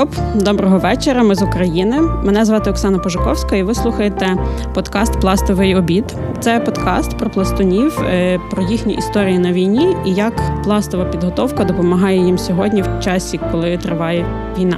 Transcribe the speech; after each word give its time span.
Скоп, 0.00 0.14
доброго 0.34 0.78
вечора. 0.78 1.22
Ми 1.22 1.34
з 1.34 1.42
України. 1.42 2.00
Мене 2.00 2.44
звати 2.44 2.70
Оксана 2.70 2.98
Пожуковська, 2.98 3.56
і 3.56 3.62
ви 3.62 3.74
слухаєте 3.74 4.36
подкаст 4.74 5.20
Пластовий 5.20 5.76
обід. 5.76 6.04
Це 6.40 6.60
подкаст 6.60 7.18
про 7.18 7.30
пластунів, 7.30 8.00
е, 8.00 8.38
про 8.50 8.62
їхні 8.62 8.94
історії 8.94 9.38
на 9.38 9.52
війні 9.52 9.96
і 10.06 10.14
як 10.14 10.62
пластова 10.64 11.04
підготовка 11.04 11.64
допомагає 11.64 12.18
їм 12.18 12.38
сьогодні 12.38 12.82
в 12.82 13.00
часі, 13.00 13.40
коли 13.52 13.78
триває 13.78 14.26
війна. 14.58 14.76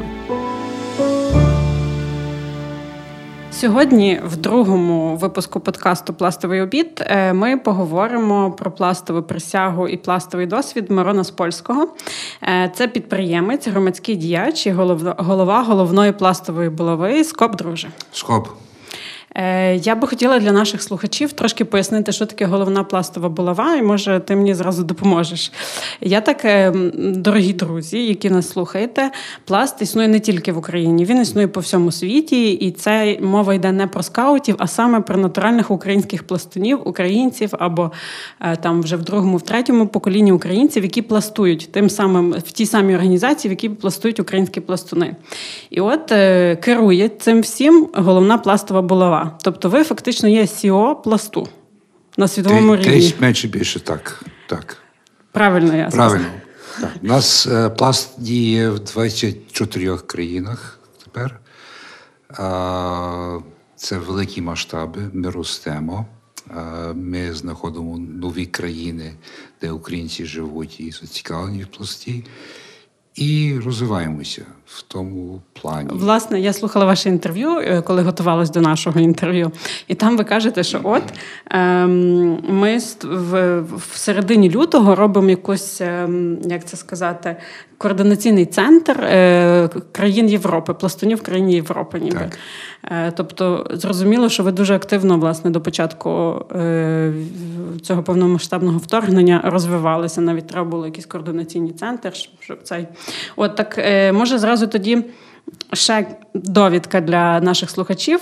Сьогодні, 3.63 4.21
в 4.25 4.37
другому 4.37 5.17
випуску 5.17 5.61
подкасту 5.61 6.15
Пластовий 6.15 6.61
обід, 6.61 7.05
е, 7.07 7.33
ми 7.33 7.57
поговоримо 7.57 8.51
про 8.51 8.71
пластову 8.71 9.23
присягу 9.23 9.89
і 9.89 9.97
пластовий 9.97 10.47
досвід 10.47 10.91
Мирона 10.91 11.25
Спольського. 11.25 11.89
Е, 12.43 12.73
це 12.75 12.89
підприємець, 12.89 13.69
громадський 13.69 14.17
діяч 14.17 14.67
і 14.67 14.70
голова 15.17 15.62
головної 15.62 16.12
пластової 16.12 16.69
булави 16.69 17.25
Скоп 17.25 17.56
Друже. 17.56 17.89
Скоп. 18.12 18.48
Е, 19.34 19.77
я 19.77 19.95
би 19.95 20.09
хотіла 20.09 20.38
для 20.38 20.52
наших 20.52 20.82
слухачів 20.82 21.32
трошки 21.32 21.64
пояснити, 21.64 22.12
що 22.12 22.27
таке 22.27 22.45
головна 22.45 22.84
пластова 22.84 23.28
булава, 23.28 23.77
і 23.77 23.82
може 23.82 24.20
ти 24.20 24.36
мені 24.36 24.55
зразу 24.55 24.84
допоможеш. 24.84 25.52
Я 26.00 26.20
так, 26.20 26.45
е, 26.45 26.72
дорогі 26.95 27.52
друзі, 27.52 28.06
які 28.06 28.30
нас 28.30 28.48
слухаєте, 28.48 29.10
пласт 29.45 29.82
існує 29.82 30.08
не 30.08 30.20
тільки 30.20 30.52
в 30.52 30.58
Україні, 30.58 31.05
він 31.05 31.20
існує 31.20 31.48
по 31.48 31.60
всьому 31.60 31.92
світі, 31.92 32.52
і 32.52 32.70
це 32.70 33.18
мова 33.20 33.55
йде 33.55 33.72
не 33.72 33.86
про 33.86 34.02
скаутів, 34.02 34.55
а 34.58 34.66
саме 34.66 35.00
про 35.00 35.16
натуральних 35.16 35.70
українських 35.70 36.27
пластунів, 36.27 36.88
українців 36.88 37.50
або 37.58 37.92
е, 38.41 38.56
там 38.56 38.83
вже 38.83 38.96
в 38.96 39.02
другому, 39.02 39.36
в 39.36 39.42
третьому 39.42 39.86
поколінні 39.86 40.33
українців, 40.33 40.83
які 40.83 41.02
пластують 41.02 41.69
тим 41.72 41.91
самим 41.91 42.33
в 42.33 42.52
тій 42.52 42.66
самій 42.66 42.94
організації, 42.94 43.50
в 43.50 43.52
якій 43.52 43.69
пластують 43.69 44.20
українські 44.20 44.61
пластуни. 44.61 45.17
І 45.70 45.80
от 45.80 46.06
керує 46.61 47.08
цим 47.08 47.41
всім 47.41 47.89
головна 47.94 48.39
пластова 48.39 48.83
булава. 48.83 49.22
Тобто 49.42 49.69
ви 49.69 49.84
фактично 49.84 50.28
є 50.28 50.47
Сіо 50.47 50.97
пласту 50.97 51.48
на 52.17 52.28
світовому 52.28 52.77
рівні. 52.77 52.91
Десь 52.91 53.20
менше 53.20 53.48
більше 53.48 53.81
так. 53.81 54.25
так. 54.48 54.77
Правильно 55.33 55.77
я 55.77 55.89
Правильно. 55.89 56.27
Так. 56.81 56.91
У 57.03 57.06
нас 57.06 57.47
е, 57.47 57.70
пласт 57.70 58.20
діє 58.20 58.70
в 58.70 58.79
24 58.79 59.98
країнах 59.98 60.79
тепер. 61.05 61.41
Це 63.77 63.98
великі 63.98 64.41
масштаби. 64.41 65.11
Ми 65.12 65.31
ростемо. 65.31 66.07
Ми 66.95 67.34
знаходимо 67.34 67.98
нові 67.98 68.47
країни, 68.47 69.14
де 69.61 69.70
українці 69.70 70.25
живуть 70.25 70.81
і 70.81 70.91
зацікавлені 70.91 71.62
в 71.62 71.67
пласті. 71.67 72.25
І 73.14 73.55
розвиваємося 73.64 74.42
в 74.66 74.82
тому 74.82 75.41
плані. 75.60 75.88
Власне, 75.92 76.41
я 76.41 76.52
слухала 76.52 76.84
ваше 76.84 77.08
інтерв'ю, 77.08 77.58
е, 77.58 77.82
коли 77.82 78.02
готувалась 78.02 78.50
до 78.50 78.60
нашого 78.60 79.00
інтерв'ю, 79.00 79.50
і 79.88 79.94
там 79.94 80.16
ви 80.16 80.24
кажете, 80.24 80.62
що 80.62 80.80
от 80.82 81.02
ем, 81.50 82.38
ми 82.48 82.78
в, 83.02 83.60
в 83.60 83.96
середині 83.96 84.50
лютого 84.50 84.94
робимо 84.94 85.30
якусь, 85.30 85.80
ем, 85.80 86.38
як 86.44 86.64
це 86.64 86.77
сказати, 86.77 87.36
координаційний 87.78 88.46
центр 88.46 89.05
е, 89.05 89.68
країн 89.92 90.28
Європи, 90.28 90.74
пластунів 90.74 91.22
країн 91.22 91.50
Європи, 91.50 92.00
ніби. 92.00 92.18
Так. 92.18 92.38
Е, 92.84 93.12
тобто, 93.16 93.66
зрозуміло, 93.70 94.28
що 94.28 94.42
ви 94.42 94.52
дуже 94.52 94.74
активно 94.74 95.18
власне 95.18 95.50
до 95.50 95.60
початку 95.60 96.44
цього 97.81 98.03
повномасштабного 98.03 98.78
вторгнення 98.78 99.41
розвивалися. 99.45 100.20
Навіть 100.20 100.47
треба 100.47 100.70
було 100.70 100.87
якийсь 100.87 101.06
координаційний 101.06 101.73
центр, 101.73 102.12
щоб 102.41 102.62
цей. 102.62 102.87
От 103.37 103.56
так 103.56 103.79
е, 103.79 104.12
може 104.12 104.39
зразу 104.39 104.67
тоді 104.67 105.05
ще 105.73 106.17
довідка 106.34 107.01
для 107.01 107.41
наших 107.41 107.70
слухачів. 107.70 108.20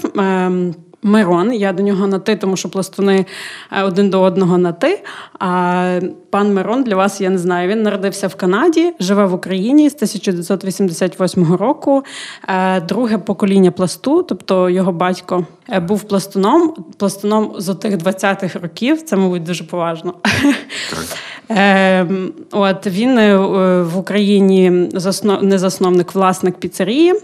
Мирон, 1.03 1.53
я 1.53 1.73
до 1.73 1.83
нього 1.83 2.07
на 2.07 2.19
ти, 2.19 2.37
тому 2.37 2.57
що 2.57 2.69
пластуни 2.69 3.27
е, 3.73 3.83
один 3.83 4.11
до 4.11 4.21
одного 4.21 4.59
на 4.59 4.73
ти. 4.73 5.03
А 5.39 6.01
пан 6.31 6.55
Мирон 6.55 6.85
для 6.85 6.97
вас 6.97 7.21
я 7.21 7.31
не 7.31 7.39
знаю. 7.39 7.69
Він 7.69 7.83
народився 7.83 8.29
в 8.29 8.35
Канаді, 8.35 8.93
живе 9.01 9.27
в 9.27 9.35
Україні 9.35 9.91
з 9.91 9.95
1988 9.95 11.55
року. 11.55 12.05
Е, 12.49 12.81
друге 12.81 13.19
покоління 13.19 13.71
пласту, 13.71 14.23
тобто 14.23 14.71
його 14.71 14.93
батько 14.93 15.47
е, 15.73 15.81
був 15.81 16.03
пластуном, 16.03 16.75
пластуном 16.97 17.53
з 17.59 17.69
отих 17.69 17.97
20-х 17.97 18.59
років. 18.59 19.03
Це, 19.03 19.17
мабуть, 19.17 19.43
дуже 19.43 19.65
поважно. 19.65 20.15
Ем, 21.49 22.33
от 22.51 22.87
він 22.87 23.37
в 23.83 23.99
Україні 23.99 24.71
не 25.43 25.59
засновник, 25.59 26.15
власник 26.15 26.57
піцерії. 26.57 27.15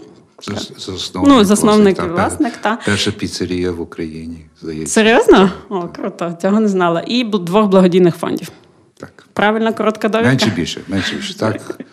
Засновник, 0.41 1.33
ну, 1.33 1.43
засновник 1.43 1.97
власник, 1.97 2.17
власник 2.17 2.57
та. 2.57 2.77
Перша 2.85 3.11
піцерія 3.11 3.71
в 3.71 3.81
Україні, 3.81 4.45
здається. 4.61 4.93
Серйозно? 4.93 5.51
О, 5.69 5.87
круто, 5.87 6.37
цього 6.41 6.59
не 6.59 6.67
знала. 6.67 7.03
І 7.07 7.23
двох 7.23 7.67
благодійних 7.67 8.15
фондів. 8.15 8.51
Так. 8.99 9.27
Правильна 9.33 9.73
коротка 9.73 10.09
довідка? 10.09 10.29
Менше 10.29 10.49
більше, 10.55 10.81
менше 10.87 11.15
більше, 11.15 11.37
так. 11.37 11.79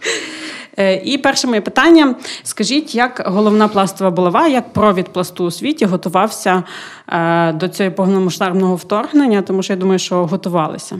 Е, 0.78 0.96
і 1.04 1.18
перше 1.18 1.46
моє 1.46 1.60
питання: 1.60 2.14
скажіть, 2.42 2.94
як 2.94 3.22
головна 3.26 3.68
пластова 3.68 4.10
булава, 4.10 4.48
як 4.48 4.72
провід 4.72 5.08
пласту 5.08 5.44
у 5.44 5.50
світі 5.50 5.84
готувався 5.84 6.62
е, 7.08 7.52
до 7.52 7.68
цього 7.68 7.90
повномасштабного 7.90 8.76
вторгнення, 8.76 9.42
тому 9.42 9.62
що 9.62 9.72
я 9.72 9.78
думаю, 9.78 9.98
що 9.98 10.26
готувалися. 10.26 10.96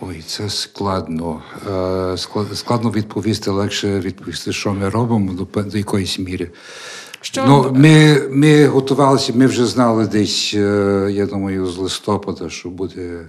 Ой, 0.00 0.22
це 0.26 0.50
складно. 0.50 1.42
Е, 1.70 2.16
складно 2.54 2.90
відповісти, 2.90 3.50
легше 3.50 4.00
відповісти, 4.00 4.52
що 4.52 4.72
ми 4.72 4.88
робимо 4.88 5.32
до, 5.32 5.78
якоїсь 5.78 6.18
міри. 6.18 6.50
Що? 7.20 7.44
Ну, 7.46 7.72
Ми 7.74 8.22
ми 8.30 8.66
готувалися, 8.66 9.32
ми 9.36 9.46
вже 9.46 9.66
знали 9.66 10.06
десь, 10.06 10.52
е, 10.54 11.08
я 11.12 11.26
думаю, 11.26 11.66
з 11.66 11.78
листопада, 11.78 12.50
що 12.50 12.68
буде 12.68 13.26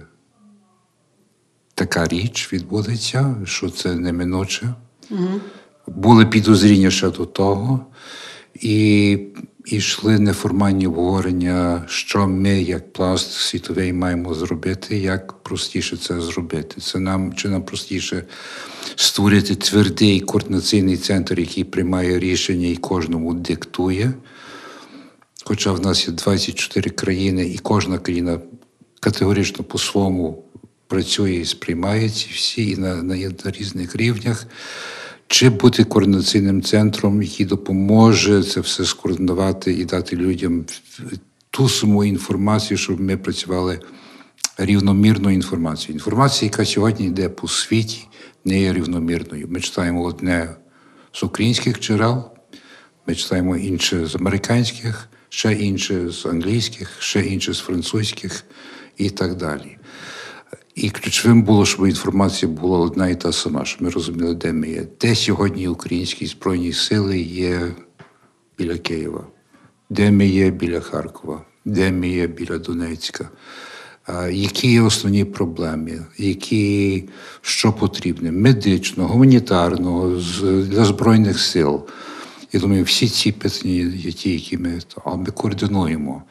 така 1.74 2.08
річ 2.08 2.52
відбудеться, 2.52 3.36
що 3.44 3.70
це 3.70 3.94
неминуче. 3.94 4.74
Угу. 5.10 5.40
Були 5.86 6.26
підозріння 6.26 6.90
ще 6.90 7.10
до 7.10 7.26
того. 7.26 7.86
І 8.54 9.18
і 9.70 9.76
йшли 9.76 10.18
неформальні 10.18 10.86
обговорення, 10.86 11.84
що 11.88 12.28
ми, 12.28 12.62
як 12.62 12.92
пласт 12.92 13.32
світовий, 13.32 13.92
маємо 13.92 14.34
зробити, 14.34 14.98
як 14.98 15.32
простіше 15.32 15.96
це 15.96 16.20
зробити. 16.20 16.80
Це 16.80 16.98
нам 16.98 17.34
чи 17.34 17.48
нам 17.48 17.62
простіше 17.62 18.24
створити 18.96 19.54
твердий 19.54 20.20
координаційний 20.20 20.96
центр, 20.96 21.40
який 21.40 21.64
приймає 21.64 22.18
рішення 22.18 22.68
і 22.68 22.76
кожному 22.76 23.34
диктує. 23.34 24.12
Хоча 25.44 25.72
в 25.72 25.80
нас 25.80 26.08
є 26.08 26.14
24 26.14 26.90
країни, 26.90 27.46
і 27.46 27.58
кожна 27.58 27.98
країна 27.98 28.40
категорично 29.00 29.64
по-своєму 29.64 30.44
працює 30.86 31.32
і 31.32 31.44
сприймає 31.44 32.08
ці 32.08 32.28
всі 32.34 32.70
і 32.70 32.76
на, 32.76 33.02
на, 33.02 33.16
на 33.16 33.50
різних 33.50 33.96
рівнях 33.96 34.46
чи 35.30 35.48
бути 35.48 35.84
координаційним 35.84 36.62
центром, 36.62 37.22
який 37.22 37.46
допоможе 37.46 38.42
це 38.42 38.60
все 38.60 38.84
скоординувати 38.84 39.72
і 39.72 39.84
дати 39.84 40.16
людям 40.16 40.64
ту 41.50 41.68
саму 41.68 42.04
інформацію, 42.04 42.78
щоб 42.78 43.00
ми 43.00 43.16
працювали 43.16 43.80
рівномірною 44.58 45.34
інформацією. 45.34 45.94
Інформація, 45.94 46.50
яка 46.52 46.64
сьогодні 46.64 47.06
йде 47.06 47.28
по 47.28 47.48
світі, 47.48 48.06
не 48.44 48.60
є 48.60 48.72
рівномірною. 48.72 49.46
Ми 49.50 49.60
читаємо 49.60 50.02
одне 50.02 50.56
з 51.12 51.22
українських 51.22 51.80
джерел, 51.80 52.30
ми 53.06 53.14
читаємо 53.14 53.56
інше 53.56 54.06
з 54.06 54.14
американських, 54.14 55.08
ще 55.28 55.52
інше 55.52 56.10
з 56.10 56.26
англійських, 56.26 56.90
ще 56.98 57.20
інше 57.20 57.54
з 57.54 57.58
французьких 57.58 58.44
і 58.96 59.10
так 59.10 59.36
далі. 59.36 59.76
І 60.82 60.90
ключовим 60.90 61.42
було, 61.42 61.66
щоб 61.66 61.86
інформація 61.86 62.52
була 62.52 62.78
одна 62.78 63.08
і 63.08 63.20
та 63.20 63.32
сама, 63.32 63.64
щоб 63.64 63.82
ми 63.82 63.90
розуміли, 63.90 64.34
де 64.34 64.52
ми 64.52 64.68
є. 64.68 64.86
Де 65.00 65.14
сьогодні 65.14 65.68
українські 65.68 66.26
збройні 66.26 66.72
сили 66.72 67.20
є 67.20 67.60
біля 68.58 68.78
Києва, 68.78 69.26
де 69.90 70.10
ми 70.10 70.26
є 70.26 70.50
біля 70.50 70.80
Харкова, 70.80 71.42
де 71.64 71.92
ми 71.92 72.08
є 72.08 72.26
біля 72.26 72.58
Донецька. 72.58 73.28
Які 74.30 74.72
є 74.72 74.82
основні 74.82 75.24
проблеми, 75.24 76.06
які 76.18 77.04
що 77.42 77.72
потрібне, 77.72 78.32
медично, 78.32 79.06
гуманітарного, 79.06 80.08
для 80.42 80.84
Збройних 80.84 81.40
сил. 81.40 81.86
Я 82.52 82.60
думаю, 82.60 82.84
всі 82.84 83.08
ці 83.08 83.32
питання 83.32 83.92
є 83.96 84.12
ті, 84.12 84.32
які 84.32 84.58
ми, 84.58 84.80
ми 85.16 85.26
координуємо. 85.26 86.22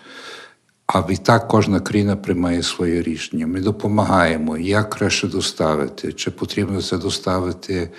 А 0.93 1.01
відтак 1.01 1.47
кожна 1.47 1.79
країна 1.79 2.15
приймає 2.15 2.63
своє 2.63 3.01
рішення. 3.01 3.47
Ми 3.47 3.61
допомагаємо, 3.61 4.57
як 4.57 4.89
краще 4.89 5.27
доставити, 5.27 6.13
чи 6.13 6.31
потрібно 6.31 6.81
це 6.81 6.97
доставити 6.97 7.89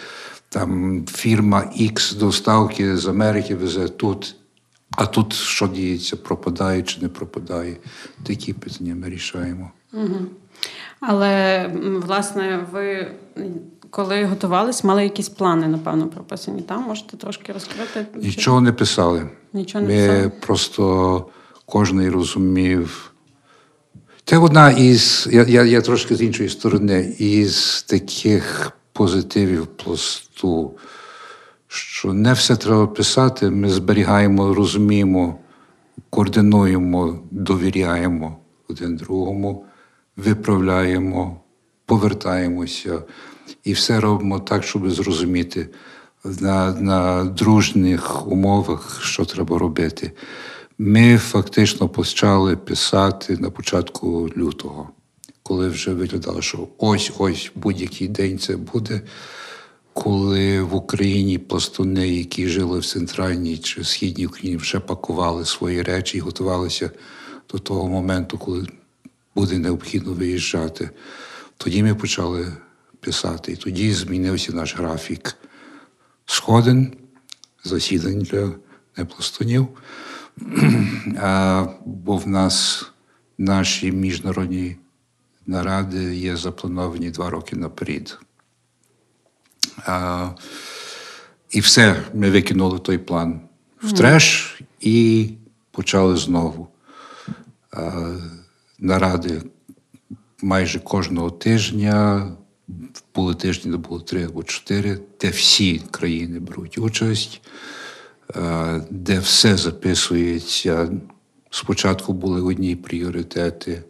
там 0.48 1.04
фірма 1.06 1.72
X 1.80 2.18
доставки 2.18 2.96
з 2.96 3.06
Америки 3.06 3.54
везе 3.54 3.88
тут, 3.88 4.36
а 4.90 5.06
тут 5.06 5.32
що 5.32 5.68
діється, 5.68 6.16
пропадає 6.16 6.82
чи 6.82 7.00
не 7.00 7.08
пропадає. 7.08 7.76
Такі 8.26 8.52
питання 8.52 8.94
ми 8.94 9.10
рішаємо. 9.10 9.70
Угу. 9.92 10.18
Але 11.00 11.66
власне, 12.06 12.66
ви 12.72 13.10
коли 13.90 14.24
готувались, 14.24 14.84
мали 14.84 15.02
якісь 15.02 15.28
плани, 15.28 15.68
напевно, 15.68 16.08
прописані 16.08 16.62
там. 16.62 16.82
Можете 16.82 17.16
трошки 17.16 17.52
розкрити? 17.52 18.06
Нічого 18.14 18.60
не 18.60 18.72
писали. 18.72 19.28
Нічого 19.52 19.84
не 19.84 19.94
Ми 19.94 20.08
писали? 20.08 20.32
просто 20.46 21.26
кожен 21.70 22.10
розумів. 22.10 23.12
Це 24.24 24.38
одна 24.38 24.70
із, 24.70 25.28
я, 25.32 25.42
я, 25.42 25.64
я 25.64 25.80
трошки 25.80 26.16
з 26.16 26.22
іншої 26.22 26.48
сторони, 26.48 27.14
із 27.18 27.82
таких 27.88 28.72
позитивів 28.92 29.66
пласту, 29.66 30.78
що 31.68 32.12
не 32.12 32.32
все 32.32 32.56
треба 32.56 32.86
писати, 32.86 33.50
ми 33.50 33.70
зберігаємо, 33.70 34.54
розуміємо, 34.54 35.38
координуємо, 36.10 37.18
довіряємо 37.30 38.36
один 38.68 38.96
другому, 38.96 39.64
виправляємо, 40.16 41.40
повертаємося 41.86 43.02
і 43.64 43.72
все 43.72 44.00
робимо 44.00 44.38
так, 44.38 44.64
щоб 44.64 44.90
зрозуміти 44.90 45.68
на, 46.24 46.72
на 46.72 47.24
дружніх 47.24 48.26
умовах, 48.26 49.00
що 49.02 49.24
треба 49.24 49.58
робити. 49.58 50.12
Ми 50.82 51.18
фактично 51.18 51.88
почали 51.88 52.56
писати 52.56 53.36
на 53.36 53.50
початку 53.50 54.28
лютого, 54.36 54.90
коли 55.42 55.68
вже 55.68 55.94
виглядало, 55.94 56.42
що 56.42 56.68
ось-ось 56.78 57.50
будь-який 57.54 58.08
день 58.08 58.38
це 58.38 58.56
буде. 58.56 59.00
Коли 59.92 60.62
в 60.62 60.74
Україні 60.74 61.38
пластуни, 61.38 62.08
які 62.08 62.48
жили 62.48 62.78
в 62.78 62.86
центральній 62.86 63.58
чи 63.58 63.84
східній 63.84 64.26
Україні, 64.26 64.56
вже 64.56 64.80
пакували 64.80 65.44
свої 65.44 65.82
речі 65.82 66.18
і 66.18 66.20
готувалися 66.20 66.90
до 67.52 67.58
того 67.58 67.88
моменту, 67.88 68.38
коли 68.38 68.66
буде 69.34 69.58
необхідно 69.58 70.12
виїжджати, 70.12 70.90
тоді 71.56 71.82
ми 71.82 71.94
почали 71.94 72.52
писати. 73.00 73.52
І 73.52 73.56
тоді 73.56 73.92
змінився 73.92 74.52
наш 74.52 74.76
графік 74.76 75.36
сходин, 76.26 76.92
засідань 77.64 78.18
для 78.18 78.52
непластунів. 78.96 79.68
Бо 81.84 82.16
в 82.16 82.28
нас 82.28 82.86
наші 83.38 83.92
міжнародні 83.92 84.76
наради 85.46 86.16
є 86.16 86.36
заплановані 86.36 87.10
два 87.10 87.30
роки 87.30 87.56
наперед. 87.56 88.18
А, 89.86 90.28
і 91.50 91.60
все, 91.60 92.02
ми 92.14 92.30
викинули 92.30 92.78
той 92.78 92.98
план 92.98 93.40
в 93.82 93.92
треш 93.92 94.60
і 94.80 95.28
почали 95.70 96.16
знову. 96.16 96.68
А, 97.72 98.14
наради 98.78 99.42
майже 100.42 100.78
кожного 100.78 101.30
тижня. 101.30 102.26
Були 103.14 103.34
тижні, 103.34 103.76
було 103.76 104.00
три 104.00 104.24
або 104.24 104.42
чотири, 104.42 104.98
де 105.20 105.28
всі 105.28 105.82
країни 105.90 106.40
беруть 106.40 106.78
участь, 106.78 107.40
де 108.90 109.18
все 109.18 109.56
записується. 109.56 110.90
Спочатку 111.50 112.12
були 112.12 112.42
одні 112.42 112.76
пріоритети. 112.76 113.82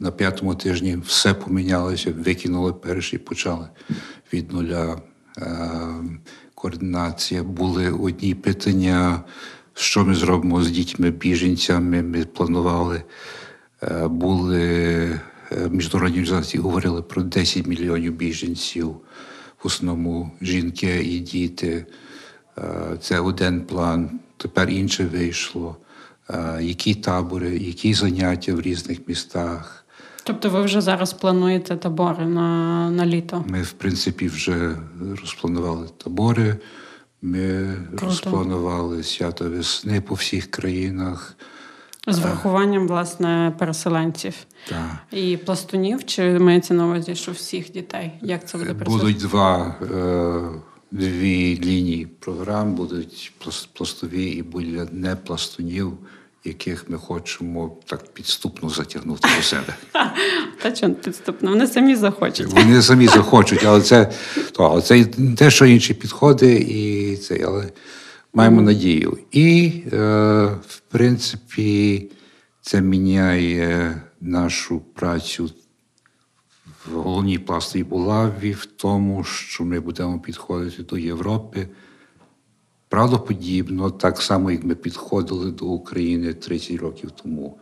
На 0.00 0.10
п'ятому 0.10 0.54
тижні 0.54 0.98
все 1.06 1.34
помінялося, 1.34 2.12
викинули 2.12 2.72
перший, 2.72 3.18
почали 3.18 3.68
від 4.32 4.52
нуля. 4.52 5.02
Е, 5.38 5.68
Координація. 6.54 7.42
Були 7.42 7.90
одні 7.90 8.34
питання, 8.34 9.20
що 9.74 10.04
ми 10.04 10.14
зробимо 10.14 10.62
з 10.62 10.70
дітьми-біженцями. 10.70 12.02
Ми 12.02 12.24
планували. 12.24 13.02
Е, 13.82 14.08
Були 14.08 15.20
міжнародні 15.70 16.20
організації 16.20 16.62
говорили 16.62 17.02
про 17.02 17.22
10 17.22 17.66
мільйонів 17.66 18.12
біженців, 18.12 18.88
в 19.62 19.66
основному 19.66 20.30
жінки 20.40 21.02
і 21.02 21.18
діти. 21.18 21.86
Це 23.00 23.20
один 23.20 23.60
план. 23.60 24.10
Тепер 24.36 24.70
інше 24.70 25.04
вийшло. 25.04 25.76
Які 26.60 26.94
табори, 26.94 27.58
які 27.58 27.94
заняття 27.94 28.54
в 28.54 28.60
різних 28.60 29.08
містах. 29.08 29.84
Тобто 30.24 30.50
ви 30.50 30.62
вже 30.62 30.80
зараз 30.80 31.12
плануєте 31.12 31.76
табори 31.76 32.26
на, 32.26 32.90
на 32.90 33.06
літо? 33.06 33.44
Ми, 33.48 33.62
в 33.62 33.72
принципі, 33.72 34.28
вже 34.28 34.76
розпланували 35.22 35.88
табори. 36.04 36.56
Ми 37.22 37.74
Круто. 37.90 38.06
розпланували 38.06 39.02
свято 39.02 39.50
весни 39.50 40.00
по 40.00 40.14
всіх 40.14 40.50
країнах. 40.50 41.36
З 42.08 42.18
врахуванням, 42.18 42.88
власне, 42.88 43.54
переселенців 43.58 44.34
Так. 44.68 44.96
і 45.12 45.36
пластунів, 45.36 46.04
чи 46.04 46.38
мається 46.38 46.74
на 46.74 46.86
увазі, 46.86 47.14
що 47.14 47.32
всіх 47.32 47.72
дітей? 47.72 48.12
Як 48.22 48.48
це 48.48 48.58
буде 48.58 48.74
працювати? 48.74 49.04
Будуть 49.04 49.20
два, 49.22 49.74
е, 49.82 50.60
дві 50.96 51.60
лінії 51.64 52.06
програм, 52.06 52.74
будуть 52.74 53.32
плас- 53.44 53.68
пластові 53.72 54.24
і 54.24 54.42
будуть 54.42 54.92
не 54.92 55.16
пластунів, 55.16 55.92
яких 56.44 56.90
ми 56.90 56.98
хочемо 56.98 57.76
так 57.86 58.14
підступно 58.14 58.68
затягнути 58.68 59.28
до 59.36 59.42
себе. 59.42 59.76
Та 60.62 60.72
чого 60.72 60.94
підступно? 60.94 61.50
Вони 61.50 61.66
самі 61.66 61.96
захочуть. 61.96 62.46
Вони 62.46 62.82
самі 62.82 63.06
захочуть, 63.06 63.64
але 63.64 63.80
це, 63.80 64.12
то, 64.52 64.64
але 64.64 64.82
це 64.82 65.04
те, 65.38 65.50
що 65.50 65.66
інші 65.66 65.94
підходи, 65.94 66.54
і 66.54 67.16
це, 67.16 67.44
але 67.46 67.68
маємо 68.34 68.62
надію. 68.62 69.18
І, 69.32 69.72
е, 69.92 69.96
в 70.68 70.80
принципі, 70.88 72.10
це 72.60 72.80
міняє 72.80 74.00
нашу 74.20 74.80
працю 74.80 75.50
в 76.86 76.94
головній 76.94 77.38
пластовій 77.38 77.84
булаві 77.84 78.52
в 78.52 78.66
тому, 78.66 79.24
що 79.24 79.64
ми 79.64 79.80
будемо 79.80 80.20
підходити 80.20 80.82
до 80.82 80.98
Європи 80.98 81.68
правдоподібно, 82.88 83.90
так 83.90 84.22
само, 84.22 84.50
як 84.50 84.64
ми 84.64 84.74
підходили 84.74 85.50
до 85.50 85.66
України 85.66 86.34
30 86.34 86.76
років 86.76 87.10
тому. 87.10 87.58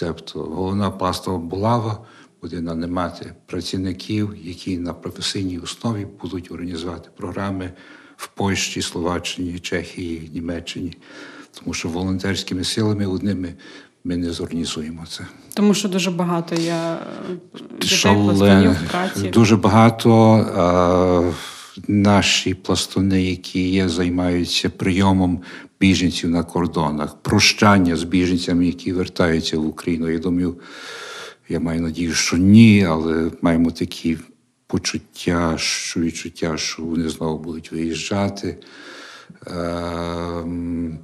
Тобто 0.00 0.40
головна 0.40 0.90
пластова 0.90 1.38
булава 1.38 2.06
буде 2.42 2.60
нанимати 2.60 3.34
працівників, 3.46 4.36
які 4.42 4.78
на 4.78 4.94
професійній 4.94 5.58
основі 5.58 6.06
будуть 6.20 6.50
організувати 6.50 7.10
програми 7.16 7.72
в 8.16 8.28
Польщі, 8.28 8.82
Словаччині, 8.82 9.58
Чехії, 9.58 10.30
Німеччині. 10.34 10.96
Тому 11.52 11.74
що 11.74 11.88
волонтерськими 11.88 12.64
силами 12.64 13.06
одними 13.06 13.54
ми 14.04 14.16
не 14.16 14.32
зорганізуємо 14.32 15.04
це. 15.08 15.26
Тому 15.54 15.74
що 15.74 15.88
дуже 15.88 16.10
багато 16.10 16.54
є 16.54 16.72
е, 16.72 16.96
в 18.70 18.90
праці. 18.90 19.28
Дуже 19.28 19.56
багато 19.56 20.12
а, 20.56 21.32
наші 21.88 22.54
пластуни, 22.54 23.22
які 23.22 23.68
є, 23.68 23.88
займаються 23.88 24.70
прийомом 24.70 25.40
біженців 25.80 26.30
на 26.30 26.42
кордонах, 26.42 27.22
прощання 27.22 27.96
з 27.96 28.02
біженцями, 28.02 28.66
які 28.66 28.92
вертаються 28.92 29.58
в 29.58 29.66
Україну. 29.66 30.08
Я 30.08 30.18
думаю, 30.18 30.56
я 31.48 31.60
маю 31.60 31.80
надію, 31.80 32.14
що 32.14 32.36
ні, 32.36 32.84
але 32.84 33.30
маємо 33.42 33.70
такі 33.70 34.18
почуття, 34.66 35.54
що 35.58 36.00
відчуття, 36.00 36.56
що 36.56 36.82
вони 36.82 37.08
знову 37.08 37.38
будуть 37.38 37.72
виїжджати. 37.72 38.56
Ем, 39.46 40.98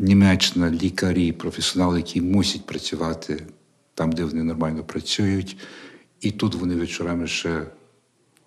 Німеччина, 0.00 0.70
лікарі, 0.70 1.32
професіонали, 1.32 1.98
які 1.98 2.20
мусять 2.20 2.66
працювати 2.66 3.46
там, 3.94 4.12
де 4.12 4.24
вони 4.24 4.42
нормально 4.42 4.84
працюють. 4.84 5.56
І 6.20 6.30
тут 6.30 6.54
вони 6.54 6.74
вечорами 6.74 7.26
ще 7.26 7.66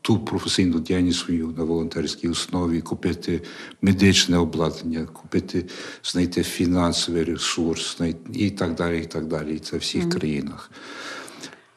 ту 0.01 0.19
професійну 0.19 0.79
діяльність 0.79 1.19
свою 1.19 1.47
на 1.57 1.63
волонтерській 1.63 2.29
основі, 2.29 2.81
купити 2.81 3.41
медичне 3.81 4.37
обладнання, 4.37 5.05
купити, 5.05 5.65
знайти 6.03 6.43
фінансовий 6.43 7.23
ресурс 7.23 8.01
і 8.33 8.49
так 8.49 8.75
далі. 8.75 9.01
І 9.01 9.05
так 9.05 9.25
далі. 9.27 9.55
І 9.55 9.59
це 9.59 9.77
в 9.77 9.79
всіх 9.79 10.09
країнах. 10.09 10.71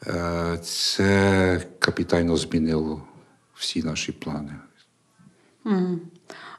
Е, 0.07 0.59
Це 0.63 1.67
капітально 1.79 2.37
змінило 2.37 3.03
всі 3.55 3.83
наші 3.83 4.11
плани. 4.11 4.55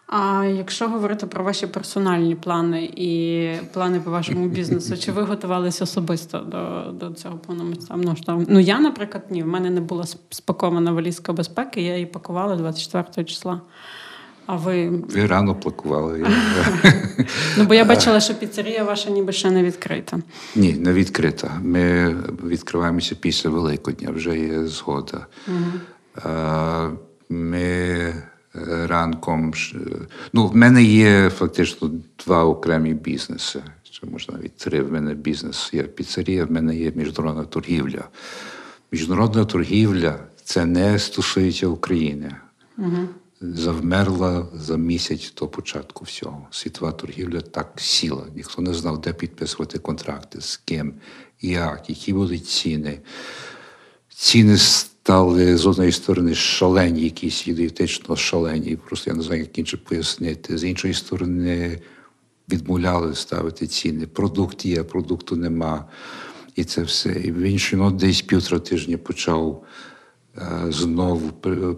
А 0.08 0.44
якщо 0.44 0.88
говорити 0.88 1.26
про 1.26 1.44
ваші 1.44 1.66
персональні 1.66 2.34
плани 2.34 2.84
і 2.84 3.50
плани 3.72 4.00
по 4.00 4.10
вашому 4.10 4.48
бізнесу, 4.48 4.96
чи 4.96 5.12
ви 5.12 5.22
готувалися 5.22 5.84
особисто 5.84 6.38
до, 6.38 6.92
до 6.92 7.14
цього 7.14 7.38
повномасштабного 7.38 8.16
штабу? 8.16 8.44
Ну 8.48 8.60
я, 8.60 8.80
наприклад, 8.80 9.24
ні. 9.30 9.42
В 9.42 9.46
мене 9.46 9.70
не 9.70 9.80
була 9.80 10.04
спакована 10.30 10.92
валізка 10.92 11.32
безпеки, 11.32 11.82
я 11.82 11.94
її 11.94 12.06
пакувала 12.06 12.56
24 12.56 13.24
числа. 13.24 13.60
А 14.46 14.56
ви 14.56 14.88
Ви 14.88 15.26
рано 15.26 15.54
плакували. 15.54 16.26
ну 17.58 17.64
бо 17.64 17.74
я 17.74 17.84
бачила, 17.84 18.20
що 18.20 18.34
піцерія 18.34 18.84
ваша 18.84 19.10
ніби 19.10 19.32
ще 19.32 19.50
не 19.50 19.62
відкрита. 19.62 20.18
Ні, 20.56 20.72
не 20.72 20.92
відкрита. 20.92 21.60
Ми 21.62 22.14
відкриваємося 22.44 23.14
після 23.14 23.50
Великодня, 23.50 24.10
вже 24.10 24.38
є 24.38 24.66
згода. 24.66 25.26
Ми 27.28 28.14
ранком. 28.87 29.52
Ну, 30.33 30.47
в 30.47 30.57
мене 30.57 30.83
є 30.83 31.31
фактично 31.31 31.90
два 32.26 32.45
окремі 32.45 32.95
бізнеси. 32.95 33.62
Чи 33.90 34.07
можна 34.07 34.37
навіть 34.37 34.57
три. 34.57 34.83
В 34.83 34.93
мене 34.93 35.14
бізнес 35.14 35.71
є 35.73 35.83
піцерія, 35.83 36.45
в 36.45 36.52
мене 36.52 36.76
є 36.76 36.93
міжнародна 36.95 37.45
торгівля. 37.45 38.09
міжнародна 38.93 39.45
торгівля 39.45 40.19
це 40.45 40.67
не 40.67 40.99
стосується 40.99 41.67
України. 41.67 42.37
Угу. 42.78 43.09
Завмерла 43.40 44.47
за 44.55 44.76
місяць 44.76 45.35
до 45.35 45.49
початку 45.49 46.05
всього. 46.05 46.47
Світова 46.50 46.93
торгівля 46.93 47.40
так 47.40 47.73
сіла. 47.76 48.25
Ніхто 48.35 48.62
не 48.62 48.75
знав, 48.75 49.00
де 49.00 49.12
підписувати 49.12 49.78
контракти, 49.78 50.40
з 50.40 50.57
ким, 50.57 50.95
як, 51.40 51.90
які 51.90 52.12
будуть 52.12 52.47
ціни. 52.47 53.00
Ціни 54.09 54.57
стали 55.08 55.56
з 55.56 55.66
однієї 55.66 55.92
сторони 55.92 56.34
шалені, 56.34 57.00
якісь 57.00 57.48
ідеотично 57.48 58.16
шалені. 58.16 58.76
Просто 58.76 59.10
я 59.10 59.16
не 59.16 59.22
знаю, 59.22 59.40
як 59.40 59.58
інше 59.58 59.76
пояснити. 59.76 60.58
З 60.58 60.64
іншої 60.64 60.94
сторони, 60.94 61.78
відмовляли 62.48 63.14
ставити 63.14 63.66
ціни. 63.66 64.06
Продукт 64.06 64.64
є, 64.64 64.82
продукту 64.82 65.36
нема. 65.36 65.84
І 66.56 66.64
це 66.64 66.82
все. 66.82 67.12
І 67.12 67.32
він 67.32 67.58
ще 67.58 67.76
ну, 67.76 67.90
десь 67.90 68.22
півтора 68.22 68.58
тижня 68.58 68.98
почав 68.98 69.64
е, 70.36 70.42
знову 70.68 71.30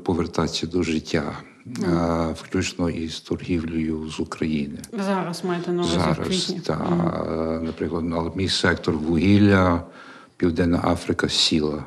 повертатися 0.05 0.67
до 0.67 0.83
життя, 0.83 1.39
mm. 1.67 2.33
включно 2.33 2.91
із 2.91 3.21
торгівлею 3.21 4.09
з 4.11 4.21
України. 4.21 4.79
Зараз 4.93 5.45
маєте 5.45 5.73
на 5.73 5.83
увазі 5.83 5.99
Зараз, 5.99 6.55
так. 6.65 6.91
Mm. 6.91 7.63
Наприклад, 7.63 8.37
мій 8.37 8.49
сектор 8.49 8.95
вугілля, 8.95 9.83
Південна 10.37 10.81
Африка 10.85 11.29
сіла 11.29 11.85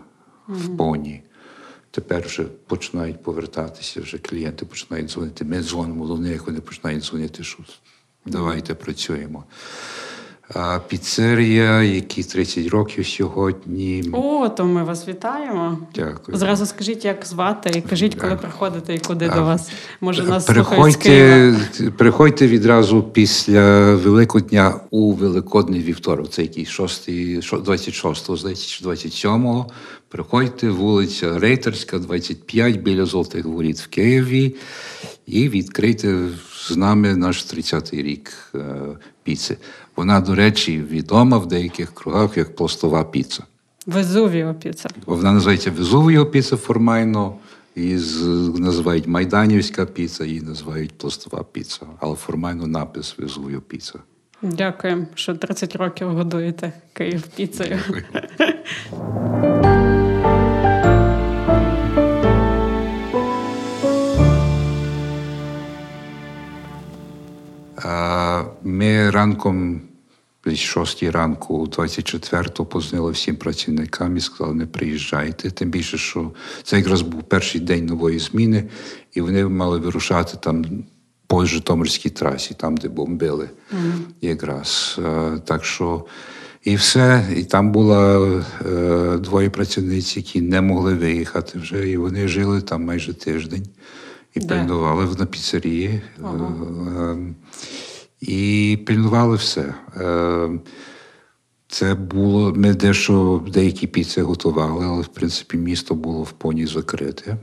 mm. 0.50 0.54
в 0.54 0.78
поні. 0.78 1.24
Тепер 1.96 2.24
вже 2.26 2.44
починають 2.44 3.24
повертатися, 3.24 4.02
вже 4.02 4.18
клієнти 4.18 4.66
починають 4.66 5.10
дзвонити. 5.10 5.46
Ми 5.46 5.64
дзвонимо 5.64 6.08
до 6.08 6.18
них, 6.18 6.48
вони 6.48 6.60
починають 6.60 7.04
дзвонити, 7.04 7.44
що 7.44 7.58
давайте 8.26 8.74
працюємо. 8.76 9.44
А 10.54 10.80
Піцерія, 10.88 11.82
які 11.84 12.24
30 12.24 12.68
років 12.68 13.08
сьогодні. 13.08 14.10
О, 14.14 14.50
то 14.50 14.66
ми 14.66 14.84
вас 14.84 15.08
вітаємо. 15.08 15.78
Дякую. 15.96 16.38
Зразу 16.38 16.66
скажіть, 16.66 17.06
як 17.06 17.26
звати, 17.26 17.72
і 17.76 17.82
кажіть, 17.82 18.16
коли 18.16 18.36
приходите 18.36 18.96
і 18.96 19.00
куди 19.00 19.30
а, 19.32 19.36
до 19.36 19.44
вас. 19.44 19.72
Може, 20.02 20.24
нас 20.24 20.46
приходьте, 20.46 21.56
приходьте 21.98 22.48
відразу 22.48 23.04
після 23.04 23.96
Великого 23.96 24.40
дня 24.40 24.80
у 24.90 25.14
Великодний 25.14 25.82
вівторок. 25.82 26.30
Це 26.30 26.42
який 26.42 26.66
6, 26.66 27.10
26, 27.64 28.38
здається, 28.38 28.90
27-го. 28.90 29.70
Приходьте, 30.14 30.70
вулиця 30.70 31.40
Рейтерська, 31.40 32.00
25 32.00 32.82
біля 32.82 33.06
Золотих 33.06 33.46
Воріт 33.46 33.80
в 33.80 33.88
Києві, 33.88 34.56
і 35.26 35.50
відкрийте 35.50 36.30
з 36.68 36.78
нами 36.78 37.16
наш 37.16 37.46
30-й 37.46 38.02
рік 38.02 38.34
е, 38.56 38.60
піци. 39.24 39.58
Вона, 39.96 40.22
до 40.22 40.36
речі, 40.36 40.84
відома 40.90 41.38
в 41.38 41.48
деяких 41.48 41.94
кругах 41.94 42.38
як 42.38 42.56
пластова 42.56 43.04
піца. 43.04 43.44
Везувіо 43.86 44.54
піца. 44.54 44.90
Вона 45.06 45.32
називається 45.32 45.72
Везувіо 45.72 46.26
піца 46.26 46.58
формально. 46.58 47.36
Її 47.76 47.96
називають 48.58 49.08
Майданівська 49.08 49.86
піца, 49.86 50.26
її 50.26 50.42
називають 50.42 50.92
пластова 50.92 51.46
піца, 51.52 51.86
але 52.00 52.16
формально 52.16 52.68
напис 52.68 53.16
Везувіо 53.18 53.62
піца. 53.62 54.00
Дякую, 54.42 55.08
що 55.16 55.36
30 55.36 55.76
років 55.76 56.10
годуєте 56.10 56.74
Київ 56.94 57.28
піцею. 57.28 57.80
Ми 68.64 69.10
ранком, 69.10 69.82
з 70.46 70.56
6 70.56 71.04
ранку, 71.04 71.66
24-го, 71.66 72.66
позвонили 72.66 73.12
всім 73.12 73.36
працівникам 73.36 74.18
і 74.18 74.22
сказали, 74.22 74.56
не 74.56 74.66
приїжджайте. 74.66 75.52
Тим 75.52 75.70
більше, 75.70 75.98
що 75.98 76.32
це 76.64 76.78
якраз 76.78 77.02
був 77.02 77.24
перший 77.24 77.62
день 77.62 77.86
нової 77.86 78.20
зміни, 78.20 78.64
і 79.14 79.22
вони 79.22 79.46
мали 79.46 79.80
вирушати 79.80 80.38
там 80.42 80.66
по 81.28 81.46
Житомирській 81.46 82.10
трасі, 82.10 82.54
там, 82.54 82.78
де 82.78 82.90
бомбили 82.90 83.50
mm-hmm. 83.74 84.00
якраз. 84.22 85.00
Так 85.46 85.66
що. 85.66 86.06
І 86.64 86.76
все, 86.76 87.26
і 87.38 87.44
там 87.44 87.72
було 87.72 88.26
е, 88.66 89.18
двоє 89.18 89.50
працівниць, 89.50 90.18
які 90.18 90.42
не 90.42 90.62
могли 90.62 90.94
виїхати 90.94 91.60
вже, 91.60 91.90
і 91.90 91.98
вони 91.98 92.28
жили 92.28 92.62
там 92.62 92.86
майже 92.86 93.14
тиждень 93.14 93.66
і 94.34 94.40
пильнували 94.40 95.16
на 95.20 95.26
піцерії. 95.26 96.02
Ага. 96.24 96.56
Е, 97.12 97.18
і 98.22 98.80
пильнували 98.86 99.36
все. 99.36 99.74
Е, 99.98 100.50
це 101.68 101.96
було, 101.96 102.54
ми 102.56 102.74
дещо 102.74 103.44
деякі 103.54 103.88
піци 103.88 104.22
готували, 104.22 104.86
але 104.86 105.02
в 105.02 105.08
принципі 105.08 105.58
місто 105.58 105.96
було 105.96 106.24
в 106.24 106.32
поні 106.32 106.66
закрите. 106.66 107.38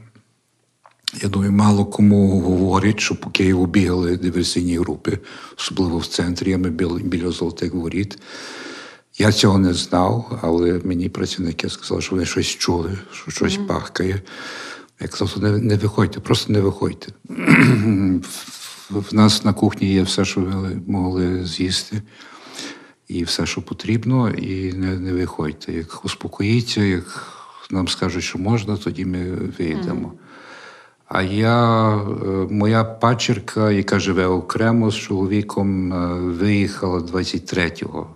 Я 1.22 1.28
думаю, 1.28 1.52
мало 1.52 1.84
кому 1.84 2.40
говорять, 2.40 3.00
що 3.00 3.14
по 3.14 3.30
Києву 3.30 3.66
бігали 3.66 4.16
диверсійні 4.16 4.78
групи, 4.78 5.18
особливо 5.58 5.98
в 5.98 6.06
центрі, 6.06 6.52
а 6.52 6.58
ми 6.58 6.70
біля, 6.70 6.98
біля 6.98 7.30
Золотих 7.30 7.74
Воріт. 7.74 8.18
Я 9.18 9.32
цього 9.32 9.58
не 9.58 9.74
знав, 9.74 10.38
але 10.42 10.80
мені 10.84 11.08
працівники 11.08 11.68
сказали, 11.68 12.02
що 12.02 12.10
вони 12.10 12.26
щось 12.26 12.46
чули, 12.46 12.98
що 13.12 13.30
щось 13.30 13.58
mm-hmm. 13.58 13.66
пахкає. 13.66 14.22
Я 15.00 15.08
казав, 15.08 15.42
не, 15.42 15.58
не 15.58 15.76
виходьте, 15.76 16.20
просто 16.20 16.52
не 16.52 16.60
виходьте. 16.60 17.12
В 18.90 19.14
нас 19.14 19.44
на 19.44 19.52
кухні 19.52 19.92
є 19.92 20.02
все, 20.02 20.24
що 20.24 20.40
ви 20.40 20.80
могли 20.86 21.44
з'їсти, 21.44 22.02
і 23.08 23.24
все, 23.24 23.46
що 23.46 23.62
потрібно, 23.62 24.30
і 24.30 24.72
не 24.72 24.98
не 24.98 25.12
виходьте. 25.12 25.72
Як 25.72 26.04
успокоїться, 26.04 26.82
як 26.82 27.26
нам 27.70 27.88
скажуть, 27.88 28.24
що 28.24 28.38
можна, 28.38 28.76
тоді 28.76 29.04
ми 29.04 29.30
вийдемо. 29.58 30.08
Mm. 30.08 30.18
А 31.06 31.22
я, 31.22 31.96
е, 31.96 32.26
моя 32.50 32.84
пачерка, 32.84 33.70
яка 33.70 33.98
живе 33.98 34.26
окремо 34.26 34.90
з 34.90 34.96
чоловіком, 34.96 35.92
е, 35.92 36.14
виїхала 36.20 36.98
23-го. 36.98 38.06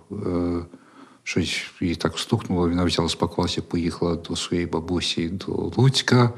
Е, 1.25 1.27
щось 1.27 1.65
їй 1.81 1.95
так 1.95 2.19
стукнуло, 2.19 2.69
вона 2.69 2.83
взяла 2.83 3.09
спакувалася, 3.09 3.61
поїхала 3.61 4.15
до 4.15 4.35
своєї 4.35 4.67
бабусі 4.67 5.29
до 5.29 5.71
Луцька. 5.77 6.33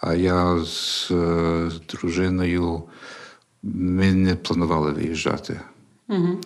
А 0.00 0.14
я 0.14 0.58
з 0.64 1.10
дружиною 1.88 2.82
ми 3.62 4.12
не 4.12 4.34
планували 4.34 4.92
виїжджати. 4.92 5.60
Угу. 6.08 6.40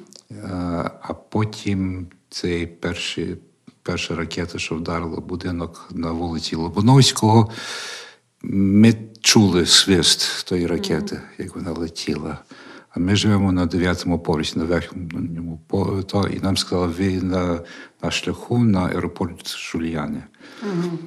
А 1.02 1.14
потім 1.28 2.06
цей 2.30 2.66
перший, 2.66 3.36
перша 3.82 4.14
ракета, 4.14 4.58
що 4.58 4.74
вдарила 4.74 5.20
будинок 5.20 5.88
на 5.90 6.12
вулиці 6.12 6.56
Лобановського, 6.56 7.50
ми 8.42 8.94
чули 9.20 9.66
свист 9.66 10.46
тої 10.46 10.66
ракети, 10.66 11.20
як 11.38 11.56
вона 11.56 11.72
летіла. 11.72 12.38
А 12.90 13.00
ми 13.00 13.16
живемо 13.16 13.52
на 13.52 13.66
дев'ятому 13.66 14.18
поверсі, 14.18 14.58
на 14.58 14.64
верхньому 14.64 15.60
то, 16.06 16.28
і 16.28 16.40
нам 16.40 16.56
сказали, 16.56 16.86
ви 16.86 17.22
на 17.22 17.60
на 18.02 18.10
шляху 18.10 18.58
на 18.58 18.86
аеропорт 18.86 19.56
Жульяни. 19.56 20.22
Угу. 20.62 20.98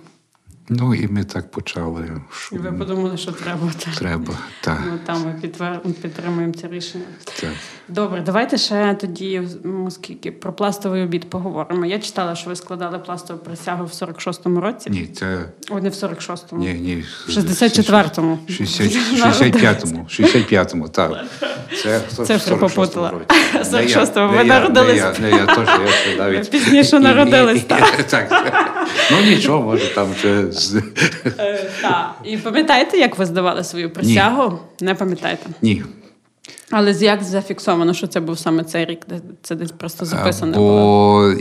Ну 0.70 0.96
і 0.96 1.08
ми 1.08 1.24
так 1.24 1.52
почали. 1.52 2.22
Що... 2.32 2.56
І 2.56 2.60
ви 2.60 2.72
подумали, 2.72 3.18
що 3.18 3.32
треба. 3.32 3.72
Так. 3.86 3.96
Треба, 3.96 4.34
так. 4.62 4.82
Ну, 4.86 5.00
Там 5.06 5.26
ми 5.26 5.36
підтвер... 5.42 5.80
підтримуємо 6.02 6.54
це 6.54 6.68
рішення. 6.68 7.06
Так. 7.42 7.52
Добре, 7.88 8.22
давайте 8.26 8.58
ще 8.58 8.98
тоді 9.02 9.42
оскільки 9.88 10.32
про 10.32 10.54
пластовий 10.54 11.04
обід 11.04 11.30
поговоримо. 11.30 11.86
Я 11.86 12.00
читала, 12.00 12.36
що 12.36 12.50
ви 12.50 12.56
складали 12.56 13.00
пластову 13.00 13.40
присягу 13.40 13.86
в 13.86 13.90
46-му 13.90 14.62
році. 14.62 14.90
Ні, 14.90 15.08
це... 15.08 15.40
О, 15.70 15.80
не 15.80 15.90
в 15.90 15.94
46-му. 15.94 16.64
Ні, 16.64 16.74
ні. 16.74 17.04
В 17.28 17.30
64-му. 17.30 18.40
65-му, 18.50 20.08
65-му, 20.10 20.90
так. 20.90 21.26
Це 21.84 22.02
Цифри 22.26 22.56
попутала. 22.56 23.14
46-му. 23.56 24.38
Ви 24.38 24.44
народились. 24.44 25.20
Не 25.20 25.30
я, 25.30 25.46
теж, 25.56 25.68
я 26.12 26.18
навіть... 26.18 26.50
Пізніше 26.52 27.00
народились, 27.00 27.64
так. 27.64 28.04
Так. 28.10 28.54
Ну 29.12 29.22
нічого, 29.22 29.62
може, 29.62 29.96
там 29.96 30.08
вже 30.14 30.52
так. 31.82 32.16
І 32.24 32.38
пам'ятаєте, 32.38 32.98
як 32.98 33.18
ви 33.18 33.26
здавали 33.26 33.64
свою 33.64 33.90
присягу? 33.90 34.60
Ні. 34.82 34.88
Не 34.88 34.96
пам'ятаєте? 34.96 35.50
Ні. 35.62 35.84
Але 36.72 36.92
як 36.92 37.24
зафіксовано, 37.24 37.94
що 37.94 38.08
це 38.08 38.20
був 38.20 38.40
саме 38.40 38.64
цей 38.64 38.86
рік, 38.86 39.00
де 39.10 39.22
це 39.42 39.56
десь 39.56 39.72
просто 39.72 40.06
записано? 40.06 40.54
Бо 40.54 40.60
було? 40.60 41.36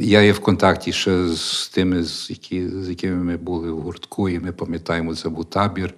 я 0.00 0.22
є 0.22 0.32
в 0.32 0.40
контакті 0.40 0.92
ще 0.92 1.28
з 1.28 1.68
тими, 1.68 2.02
з, 2.02 2.30
які, 2.30 2.68
з 2.68 2.88
якими 2.88 3.24
ми 3.24 3.36
були 3.36 3.72
в 3.72 3.80
гуртку, 3.80 4.28
і 4.28 4.38
ми 4.38 4.52
пам'ятаємо, 4.52 5.14
це 5.14 5.28
був 5.28 5.44
табір. 5.44 5.94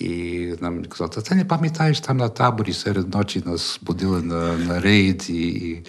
І 0.00 0.52
нам 0.60 0.84
казали, 0.84 1.10
та 1.14 1.20
ти 1.20 1.34
не 1.34 1.44
пам'ятаєш 1.44 2.00
там 2.00 2.16
на 2.16 2.28
таборі 2.28 2.72
серед 2.72 3.14
ночі 3.14 3.42
нас 3.46 3.80
будили 3.82 4.22
на 4.22 4.56
на 4.56 4.80
рейд, 4.80 5.30
і, 5.30 5.48
і 5.48 5.84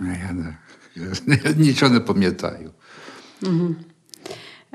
я, 0.00 0.32
не, 0.32 0.56
я 1.44 1.52
нічого 1.52 1.92
не 1.92 2.00
пам'ятаю. 2.00 2.70
Угу. 3.42 3.74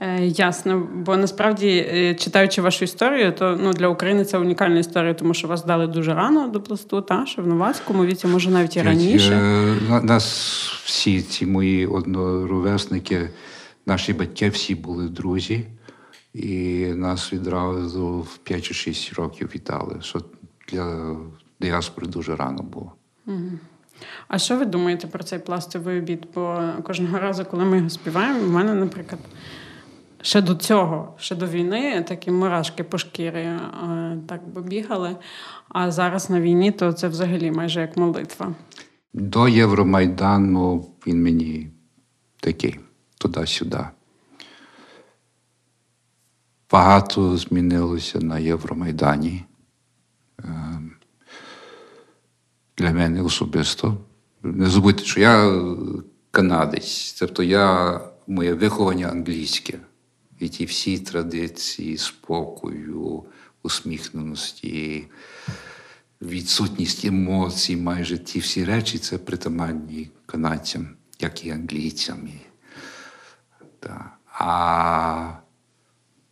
Е, 0.02 0.26
ясно, 0.26 0.88
бо 0.94 1.18
насправді, 1.18 1.88
е, 1.94 2.16
читаючи 2.16 2.62
вашу 2.62 2.86
історію, 2.86 3.32
то 3.32 3.58
ну 3.62 3.74
для 3.74 3.88
України 3.88 4.26
це 4.26 4.38
унікальна 4.38 4.80
історія, 4.80 5.14
тому 5.14 5.34
що 5.34 5.48
вас 5.48 5.66
дали 5.66 5.88
дуже 5.88 6.14
рано 6.14 6.48
до 6.48 6.62
пласту, 6.62 7.02
та 7.02 7.26
що 7.26 7.42
в 7.42 7.48
новацькому 7.48 8.06
віці, 8.06 8.28
може 8.28 8.50
навіть 8.50 8.78
і 8.78 8.82
раніше. 8.82 9.36
Нас 10.04 10.26
всі 10.86 11.22
ці 11.22 11.46
мої 11.46 11.88
одноровесники 11.88 13.30
Наші 13.90 14.14
батьки 14.14 14.50
всі 14.50 14.76
були 14.76 15.10
друзі, 15.10 15.66
і 16.34 16.86
нас 16.86 17.34
відразу 17.34 18.20
в 18.20 18.38
5 18.38 18.64
чи 18.64 18.74
6 18.74 19.14
років 19.14 19.50
вітали, 19.56 19.96
що 20.02 20.22
для 20.68 21.16
діаспори 21.60 22.08
дуже 22.08 22.36
рано 22.36 22.64
було. 22.64 22.94
А 24.28 24.40
що 24.40 24.58
ви 24.58 24.66
думаєте 24.66 25.08
про 25.08 25.24
цей 25.24 25.40
пластовий 25.40 26.00
обід? 26.00 26.28
Бо 26.36 26.62
кожного 26.84 27.20
разу, 27.20 27.46
коли 27.46 27.66
ми 27.66 27.78
його 27.78 27.90
співаємо, 27.90 28.40
в 28.40 28.50
мене, 28.50 28.74
наприклад, 28.74 29.22
ще 30.22 30.42
до 30.42 30.56
цього, 30.56 31.16
ще 31.18 31.36
до 31.36 31.48
війни, 31.48 32.04
такі 32.08 32.32
мурашки 32.32 32.84
по 32.84 32.98
шкірі 32.98 33.38
е, 33.38 33.60
так 34.28 34.48
би 34.48 34.62
бігали. 34.62 35.16
А 35.70 35.92
зараз 35.92 36.30
на 36.30 36.42
війні 36.42 36.72
то 36.72 36.94
це 36.94 37.08
взагалі 37.08 37.52
майже 37.52 37.82
як 37.82 37.98
молитва. 37.98 38.56
До 39.14 39.48
Євромайдану 39.48 40.92
він 41.08 41.24
мені 41.24 41.70
такий 42.40 42.80
туди-сюди. 43.18 43.86
Багато 46.72 47.38
змінилося 47.38 48.20
на 48.20 48.40
Євромайдані. 48.40 49.44
Ем, 50.44 50.92
Для 52.78 52.92
мене 52.92 53.22
особисто. 53.22 53.98
Не 54.44 54.70
забудьте, 54.70 55.04
що 55.04 55.20
я 55.20 55.62
канадець, 56.32 57.14
тобто 57.20 57.44
я, 57.44 58.00
моє 58.28 58.54
виховання 58.54 59.08
англійське. 59.08 59.80
І 60.40 60.50
ті 60.50 60.66
всі 60.66 61.00
традиції 61.00 61.98
спокою, 61.98 63.24
усміхненості, 63.64 65.08
відсутність 66.22 67.06
емоцій, 67.06 67.76
майже 67.76 68.18
ті 68.18 68.40
всі 68.40 68.66
речі 68.66 68.98
це 68.98 69.18
притаманні 69.18 70.10
канадцям, 70.26 70.88
як 71.20 71.46
і 71.46 71.50
англійцям. 71.50 72.28
І, 72.28 72.40
та. 73.80 74.12
А 74.26 75.34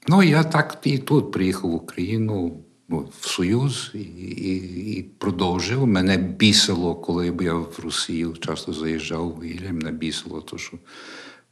ну, 0.08 0.24
я 0.24 0.44
так 0.44 0.78
і 0.84 0.98
тут 0.98 1.32
приїхав 1.32 1.72
в 1.72 1.76
Україну, 1.76 2.64
ну, 2.90 3.10
в 3.20 3.28
Союз 3.28 3.92
і, 3.94 4.00
і, 4.00 4.98
і 4.98 5.04
продовжив. 5.04 5.88
Мене 5.88 6.18
бісило, 6.18 6.96
коли 6.96 7.34
я 7.42 7.54
в 7.54 7.80
Росію 7.84 8.34
часто 8.34 8.74
заїжджав 8.74 9.40
в 9.40 9.44
Ілля, 9.44 9.74
мене 9.74 9.92
бісило, 9.92 10.42
то, 10.42 10.58
що 10.58 10.78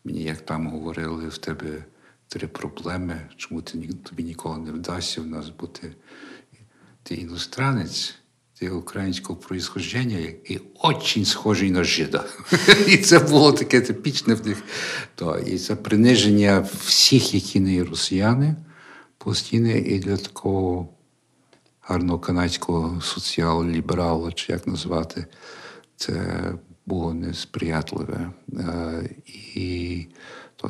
мені, 0.03 0.23
як 0.23 0.41
там 0.41 0.67
говорили, 0.67 1.27
в 1.27 1.37
тебе 1.37 1.85
три 2.27 2.47
проблеми, 2.47 3.21
чому 3.37 3.61
ти 3.61 3.87
тобі 4.03 4.23
ніколи 4.23 4.57
не 4.57 4.71
вдасться 4.71 5.21
в 5.21 5.27
нас 5.27 5.49
бути. 5.49 5.95
Ти 7.03 7.15
іностранець, 7.15 8.15
ти 8.59 8.69
українського 8.69 9.39
происхождення 9.39 10.17
і 10.45 10.59
очень 10.79 11.25
схожий 11.25 11.71
на 11.71 11.83
жида. 11.83 12.25
І 12.87 12.97
це 12.97 13.19
було 13.19 13.51
таке 13.51 13.81
типічне 13.81 14.33
в 14.33 14.47
них. 14.47 14.63
То, 15.15 15.39
і 15.39 15.57
це 15.57 15.75
приниження 15.75 16.67
всіх, 16.85 17.33
які 17.33 17.59
не 17.59 17.73
є 17.73 17.83
росіяни, 17.83 18.55
постійне, 19.17 19.77
і 19.77 19.99
для 19.99 20.17
такого 20.17 20.89
гарного 21.81 22.19
канадського 22.19 23.01
соціал-ліберала, 23.01 24.33
чи 24.33 24.51
як 24.51 24.67
назвати, 24.67 25.25
це 25.95 26.43
було 26.85 27.13
несприятливе. 27.13 28.31
Е, 28.53 29.09
І, 29.55 30.07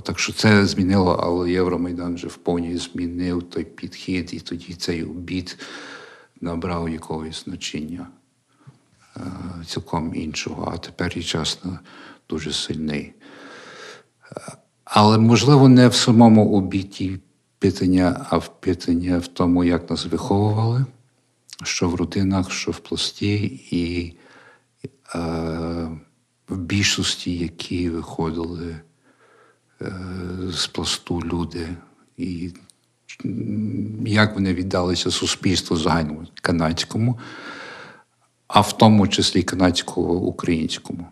так 0.03 0.19
що 0.19 0.33
це 0.33 0.65
змінило, 0.65 1.19
але 1.23 1.51
Євромайдан 1.51 2.15
вже 2.15 2.27
в 2.27 2.37
повній 2.37 2.77
змінив 2.77 3.43
той 3.43 3.63
підхід, 3.63 4.33
і 4.33 4.39
тоді 4.39 4.73
цей 4.73 5.03
обід 5.03 5.57
набрав 6.41 6.89
якогось 6.89 7.43
значення 7.43 8.07
е, 9.17 9.21
цілком 9.65 10.15
іншого, 10.15 10.71
а 10.75 10.77
тепер 10.77 11.13
і 11.17 11.23
чесно 11.23 11.79
дуже 12.29 12.53
сильний. 12.53 13.13
Але 14.83 15.17
можливо 15.17 15.69
не 15.69 15.87
в 15.87 15.95
самому 15.95 16.53
обіді 16.53 17.19
питання, 17.59 18.25
а 18.29 18.37
в 18.37 18.61
питання 18.61 19.17
в 19.17 19.27
тому, 19.27 19.63
як 19.63 19.89
нас 19.89 20.05
виховували, 20.05 20.85
що 21.63 21.89
в 21.89 21.95
родинах, 21.95 22.51
що 22.51 22.71
в 22.71 22.79
пласті, 22.79 23.35
і 23.71 24.13
е, 25.15 25.19
в 26.49 26.57
більшості, 26.57 27.37
які 27.37 27.89
виходили 27.89 28.71
е, 28.71 28.81
з 30.51 30.67
пласту 30.67 31.21
люди, 31.25 31.67
і 32.17 32.51
як 34.05 34.35
вони 34.35 34.53
віддалися 34.53 35.11
суспільству 35.11 35.77
загальному 35.77 36.27
канадському, 36.41 37.19
а 38.47 38.61
в 38.61 38.77
тому 38.77 39.07
числі 39.07 39.43
канадсько-українському. 39.43 41.07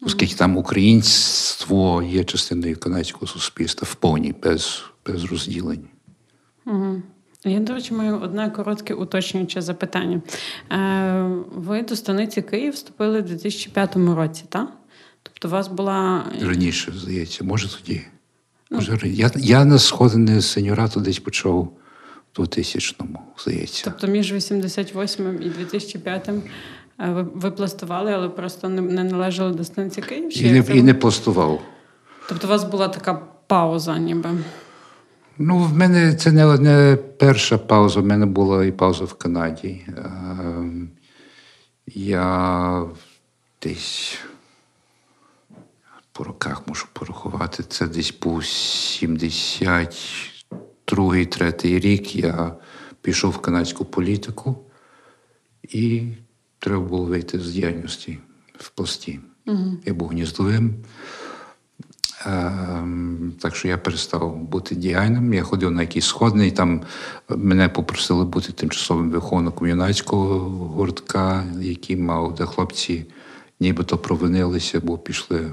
Оскільки 0.00 0.34
там 0.34 0.56
українство 0.56 2.02
є 2.02 2.24
частиною 2.24 2.76
канадського 2.76 3.26
суспільства 3.26 3.88
в 3.90 3.94
повній, 3.94 4.34
без, 4.42 4.84
без 5.06 5.24
розділень. 5.24 5.88
Я, 7.44 7.60
до 7.60 7.74
речі, 7.74 7.94
маю 7.94 8.20
одне 8.20 8.50
коротке 8.50 8.94
уточнююче 8.94 9.60
запитання. 9.60 10.22
Е, 10.72 11.22
ви 11.54 11.82
до 11.82 11.96
станиці 11.96 12.42
Київ 12.42 12.72
вступили 12.72 13.20
в 13.20 13.24
2005 13.24 13.96
році, 13.96 14.44
так? 14.48 14.77
Тобто 15.40 15.48
у 15.48 15.58
вас 15.58 15.68
була. 15.68 16.24
Раніше, 16.42 16.92
здається, 16.96 17.44
може 17.44 17.68
тоді. 17.78 18.02
Може, 18.70 18.92
ра- 18.92 19.06
я, 19.06 19.30
я 19.36 19.64
на 19.64 19.78
сходини 19.78 20.42
сеньорату 20.42 21.00
десь 21.00 21.18
почав 21.18 21.72
в 22.36 22.40
2000-му, 22.40 23.20
здається. 23.38 23.82
Тобто 23.84 24.06
між 24.06 24.32
88 24.32 25.42
і 25.42 25.48
2005 25.48 26.28
е, 26.28 26.32
ви, 26.98 27.22
ви 27.22 27.50
пластували, 27.50 28.12
але 28.12 28.28
просто 28.28 28.68
не, 28.68 28.80
не 28.80 29.04
належали 29.04 29.54
до 29.54 29.64
станиці 29.64 30.02
Київ? 30.02 30.42
І 30.46 30.52
не, 30.52 30.62
це 30.62 30.76
і 30.76 30.82
не 30.82 30.94
пластував. 30.94 31.62
Тобто 32.28 32.46
у 32.46 32.50
вас 32.50 32.64
була 32.64 32.88
така 32.88 33.14
пауза, 33.46 33.98
ніби. 33.98 34.30
Ну, 35.38 35.58
в 35.58 35.72
мене 35.72 36.14
це 36.14 36.32
не, 36.32 36.58
не 36.58 36.98
перша 37.18 37.58
пауза, 37.58 38.00
в 38.00 38.06
мене 38.06 38.26
була 38.26 38.64
і 38.64 38.72
пауза 38.72 39.04
в 39.04 39.14
Канаді. 39.14 39.86
Ем, 39.96 40.90
Я 41.86 42.84
десь 43.62 44.18
по 46.18 46.24
роках 46.24 46.62
можу 46.66 46.86
порахувати. 46.92 47.62
Це 47.62 47.86
десь 47.86 48.14
був 48.22 48.40
72-й, 48.40 51.26
3 51.26 51.54
рік. 51.62 52.16
Я 52.16 52.56
пішов 53.02 53.30
в 53.30 53.38
канадську 53.38 53.84
політику 53.84 54.56
і 55.62 56.02
треба 56.58 56.80
було 56.80 57.04
вийти 57.04 57.40
з 57.40 57.52
діяльності 57.52 58.18
в 58.58 58.68
пласті. 58.68 59.20
Я 59.84 59.94
був 59.94 60.08
гніздовим. 60.08 60.74
Ем, 62.26 63.32
так 63.40 63.56
що 63.56 63.68
я 63.68 63.78
перестав 63.78 64.36
бути 64.36 64.74
діяльним. 64.74 65.34
Я 65.34 65.42
ходив 65.42 65.70
на 65.70 65.82
якісь 65.82 66.06
сходни, 66.06 66.46
і 66.46 66.50
там 66.50 66.82
мене 67.28 67.68
попросили 67.68 68.24
бути 68.24 68.52
тимчасовим 68.52 69.10
виховником 69.10 69.68
юнацького 69.68 70.38
гуртка, 70.48 71.44
який 71.60 71.96
мав, 71.96 72.34
де 72.34 72.44
хлопці 72.44 73.06
нібито 73.60 73.98
провинилися, 73.98 74.80
бо 74.80 74.98
пішли 74.98 75.52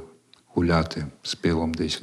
гуляти 0.56 1.06
з 1.24 1.36
пивом 1.36 1.74
десь. 1.74 2.02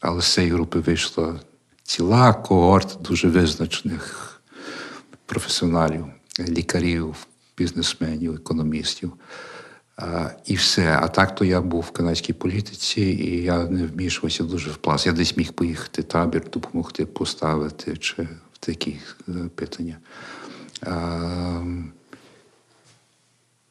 Але 0.00 0.22
з 0.22 0.26
цієї 0.26 0.52
групи 0.52 0.78
вийшла 0.78 1.40
ціла 1.82 2.32
когорта 2.32 2.94
дуже 3.00 3.28
визначених 3.28 4.40
професіоналів, 5.26 6.06
лікарів, 6.48 7.26
бізнесменів, 7.58 8.34
економістів. 8.34 9.12
І 10.46 10.54
все. 10.54 10.98
А 11.02 11.08
так 11.08 11.34
то 11.34 11.44
я 11.44 11.60
був 11.60 11.80
в 11.80 11.90
канадській 11.90 12.32
політиці, 12.32 13.00
і 13.00 13.42
я 13.42 13.64
не 13.64 13.86
вмішувався 13.86 14.44
дуже 14.44 14.70
в 14.70 14.76
пласт. 14.76 15.06
Я 15.06 15.12
десь 15.12 15.36
міг 15.36 15.52
поїхати 15.52 16.02
табір, 16.02 16.50
допомогти 16.50 17.06
поставити 17.06 17.96
чи 17.96 18.22
в 18.52 18.58
такі 18.58 18.98
е, 19.28 19.32
питання. 19.54 19.96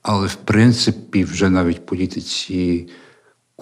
Але 0.02 0.28
в 0.28 0.36
принципі, 0.36 1.24
вже 1.24 1.50
навіть 1.50 1.78
в 1.78 1.86
політиці, 1.86 2.88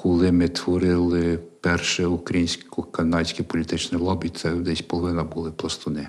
коли 0.01 0.31
ми 0.31 0.47
творили 0.47 1.39
перше 1.61 2.05
українсько-канадське 2.05 3.43
політичне 3.43 3.97
лобі, 3.97 4.29
це 4.29 4.51
десь 4.51 4.81
половина 4.81 5.23
були 5.23 5.51
пластуни. 5.51 6.07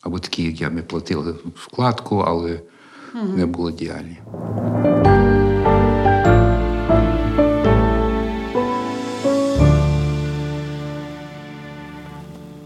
Або 0.00 0.18
такі, 0.18 0.42
як 0.42 0.60
я, 0.60 0.70
ми 0.70 0.82
платили 0.82 1.34
вкладку, 1.54 2.16
але 2.16 2.60
не 3.36 3.46
були 3.46 3.72
діяльні. 3.72 4.18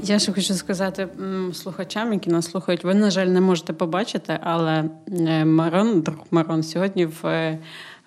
Я 0.02 0.18
ще 0.18 0.32
хочу 0.32 0.54
сказати 0.54 1.08
слухачам, 1.52 2.12
які 2.12 2.30
нас 2.30 2.50
слухають, 2.50 2.84
ви, 2.84 2.94
на 2.94 3.10
жаль, 3.10 3.26
не 3.26 3.40
можете 3.40 3.72
побачити, 3.72 4.38
але 4.42 4.84
е, 5.08 5.44
Марон, 5.44 6.00
друг 6.00 6.16
Марон, 6.30 6.62
сьогодні 6.62 7.06
в 7.06 7.26
е, 7.26 7.58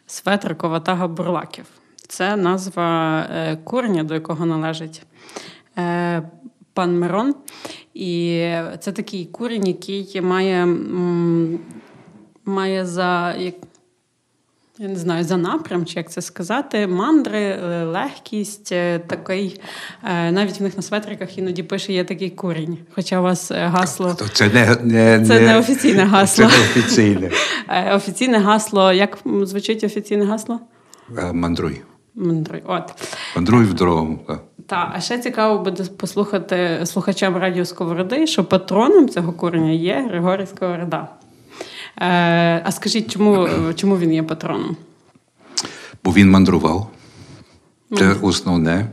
светрику 0.08 0.70
Ватага 0.70 1.08
Бурлаків. 1.08 1.66
Це 2.08 2.36
назва 2.36 3.20
е, 3.20 3.56
курня, 3.64 4.04
до 4.04 4.14
якого 4.14 4.46
належить 4.46 5.02
е, 5.78 6.22
пан 6.74 7.00
Мирон. 7.00 7.36
І 7.94 8.52
це 8.80 8.92
такий 8.92 9.26
курінь, 9.26 9.68
який 9.68 10.22
має, 10.22 10.66
має 12.46 12.86
за. 12.86 13.36
Я 14.80 14.88
не 14.88 14.96
знаю, 14.96 15.24
за 15.24 15.38
напрям, 15.38 15.86
чи 15.86 16.00
як 16.00 16.12
це 16.12 16.22
сказати, 16.22 16.88
мандри, 16.88 17.40
е, 17.40 17.84
легкість, 17.84 18.70
такий. 19.08 19.62
Навіть 20.04 20.60
в 20.60 20.64
них 20.64 20.78
на 20.78 20.84
светриках 20.84 21.38
іноді 21.38 21.64
пише 21.64 21.94
є 21.94 22.04
такий 22.04 22.30
курінь. 22.30 22.78
Хоча 22.96 23.20
у 23.20 23.24
вас 23.24 23.52
гасло. 23.52 24.14
Це 24.34 24.50
не, 24.50 24.78
не, 24.84 25.26
Це 25.26 25.40
не 25.40 25.60
офіційне 25.60 26.04
гасло. 26.04 26.46
Це 26.46 26.58
не 26.58 26.64
офіційне. 26.64 27.32
Офіційне 27.96 28.38
гасло. 28.38 28.94
Як 28.94 29.18
звучить 29.44 29.84
офіційне 29.84 30.26
гасло? 30.26 30.60
Е, 31.18 31.34
Мандруй. 32.18 32.64
От. 32.66 33.16
Мандруй 33.36 33.66
в 33.66 33.74
дорогу. 33.74 34.20
Так. 34.28 34.44
Та, 34.68 34.92
а 34.96 35.02
ще 35.02 35.20
цікаво 35.20 35.64
буде 35.64 35.84
послухати 35.84 36.82
слухачам 36.86 37.38
радіо 37.38 37.66
Сковороди, 37.66 38.28
що 38.28 38.46
патроном 38.46 39.10
цього 39.10 39.34
куреня 39.34 39.72
є 39.72 40.08
Григорій 40.10 40.46
Сковорода. 40.46 41.08
Е, 41.98 42.62
а 42.66 42.72
скажіть, 42.72 43.12
чому, 43.12 43.50
чому 43.76 43.98
він 43.98 44.14
є 44.14 44.24
патроном? 44.24 44.78
Бо 46.04 46.12
він 46.12 46.32
мандрував. 46.32 46.90
Це 47.98 48.14
основне. 48.22 48.90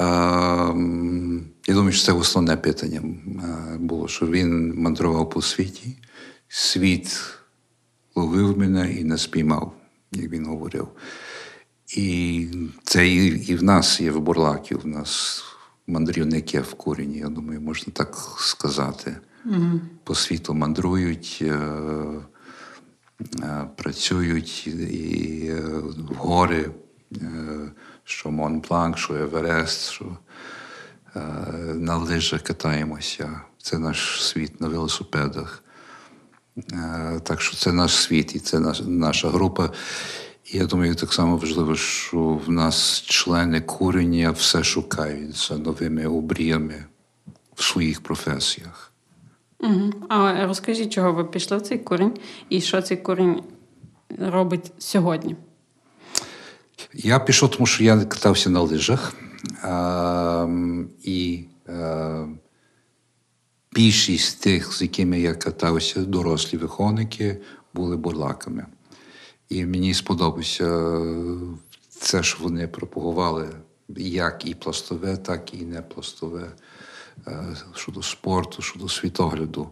Ем, 0.00 1.44
Я 1.66 1.74
думаю, 1.74 1.92
що 1.92 2.06
це 2.06 2.12
основне 2.12 2.56
питання 2.56 3.00
е, 3.04 3.78
було, 3.78 4.08
що 4.08 4.26
він 4.26 4.74
мандрував 4.76 5.30
по 5.30 5.42
світі. 5.42 5.96
Світ 6.48 7.20
ловив 8.14 8.58
мене 8.58 8.92
і 8.92 9.04
не 9.04 9.18
спіймав, 9.18 9.72
як 10.12 10.30
він 10.30 10.46
говорив. 10.46 10.88
І 11.96 12.48
це 12.84 13.08
і, 13.08 13.26
і 13.26 13.54
в 13.54 13.62
нас 13.62 14.00
є 14.00 14.10
в 14.10 14.20
Бурлаків, 14.20 14.80
в 14.80 14.86
нас 14.86 15.42
мандрівники 15.86 16.60
в 16.60 16.74
корені, 16.74 17.18
я 17.18 17.28
думаю, 17.28 17.60
можна 17.60 17.92
так 17.92 18.16
сказати. 18.38 19.16
По 20.04 20.14
світу 20.14 20.54
мандрують, 20.54 21.38
е, 21.42 21.54
е, 23.42 23.68
працюють 23.76 24.66
і 24.66 25.46
е, 25.48 25.60
в 26.10 26.14
гори, 26.14 26.70
що 28.04 28.30
Монбланк, 28.30 28.98
що 28.98 29.14
Еверест, 29.14 29.90
що 29.90 30.16
на 31.74 31.96
лижах 31.96 32.42
катаємося. 32.42 33.40
Це 33.62 33.78
наш 33.78 34.24
світ 34.24 34.60
на 34.60 34.68
велосипедах. 34.68 35.64
Так 37.22 37.40
що 37.40 37.56
це 37.56 37.72
наш 37.72 37.94
світ 37.94 38.34
і 38.34 38.38
це 38.38 38.60
наш, 38.60 38.82
наша 38.86 39.30
група. 39.30 39.70
Я 40.54 40.66
думаю, 40.66 40.94
так 40.94 41.12
само 41.12 41.36
важливо, 41.36 41.76
що 41.76 42.40
в 42.46 42.50
нас 42.50 43.02
члени 43.02 43.60
курення 43.60 44.30
все 44.30 44.64
шукають 44.64 45.36
за 45.36 45.58
новими 45.58 46.06
обріями 46.06 46.84
в 47.54 47.62
своїх 47.62 48.00
професіях. 48.00 48.92
Угу. 49.60 49.92
А 50.08 50.46
розкажіть, 50.46 50.92
чого 50.92 51.12
ви 51.12 51.24
пішли 51.24 51.56
в 51.56 51.62
цей 51.62 51.78
курінь 51.78 52.18
і 52.48 52.60
що 52.60 52.82
цей 52.82 52.96
курінь 52.96 53.42
робить 54.18 54.72
сьогодні? 54.78 55.36
Я 56.92 57.18
пішов, 57.18 57.50
тому 57.50 57.66
що 57.66 57.84
я 57.84 58.04
катався 58.04 58.50
на 58.50 58.60
лижах. 58.60 59.14
А, 59.62 60.48
і 61.02 61.44
а, 61.68 62.26
більшість 63.72 64.42
тих, 64.42 64.72
з 64.72 64.82
якими 64.82 65.20
я 65.20 65.34
катався, 65.34 66.00
дорослі 66.00 66.58
виховники, 66.58 67.40
були 67.74 67.96
бурлаками. 67.96 68.66
І 69.48 69.66
мені 69.66 69.94
сподобалося 69.94 70.98
це, 71.88 72.22
що 72.22 72.38
вони 72.42 72.68
пропагували 72.68 73.48
як 73.96 74.46
і 74.46 74.54
пластове, 74.54 75.16
так 75.16 75.54
і 75.54 75.56
не 75.56 75.82
пластове 75.82 76.52
е, 77.26 77.56
щодо 77.74 78.02
спорту, 78.02 78.62
щодо 78.62 78.88
світогляду. 78.88 79.68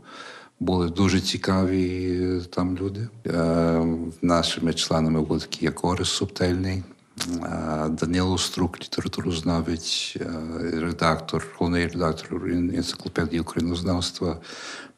Були 0.61 0.89
дуже 0.89 1.21
цікаві 1.21 2.41
там 2.51 2.77
люди. 2.77 3.09
Е, 3.27 3.87
Нашими 4.23 4.75
членами 4.75 5.21
були 5.21 5.41
такі, 5.41 5.65
як 5.65 5.81
Субтельний, 6.05 6.83
е, 7.19 7.89
Данило 7.89 8.39
Струк, 8.39 8.81
літературознавець, 8.81 10.17
редактор, 10.73 11.47
головний 11.59 11.87
редактор 11.87 12.47
енциклопедії 12.49 13.41
українознавства, 13.41 14.41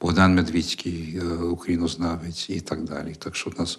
Богдан 0.01 0.35
Медвідський, 0.35 1.21
е, 1.23 1.35
українознавець 1.35 2.51
і 2.51 2.61
так 2.61 2.85
далі. 2.85 3.15
Так 3.19 3.37
що 3.37 3.51
в 3.51 3.61
нас 3.61 3.79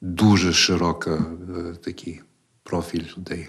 дуже 0.00 0.52
широка 0.52 1.10
е, 1.10 1.74
такий 1.84 2.20
профіль 2.62 3.04
людей. 3.16 3.48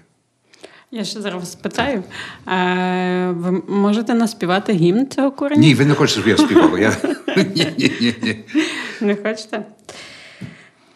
Я 0.91 1.03
ще 1.03 1.21
зараз 1.21 1.51
спитаю. 1.51 2.03
Е, 2.47 3.31
ви 3.31 3.51
можете 3.67 4.13
наспівати 4.13 4.73
гімн 4.73 5.07
цього 5.07 5.31
куреня? 5.31 5.61
Ні, 5.61 5.73
ви 5.73 5.85
не 5.85 5.93
хочете, 5.93 6.21
щоб 6.21 6.27
я 6.27 6.37
співав. 6.37 6.79
Я... 6.79 6.97
Ні, 7.55 7.73
ні, 7.77 7.91
ні, 8.01 8.15
ні. 8.21 8.43
Не 9.01 9.15
хочете? 9.15 9.65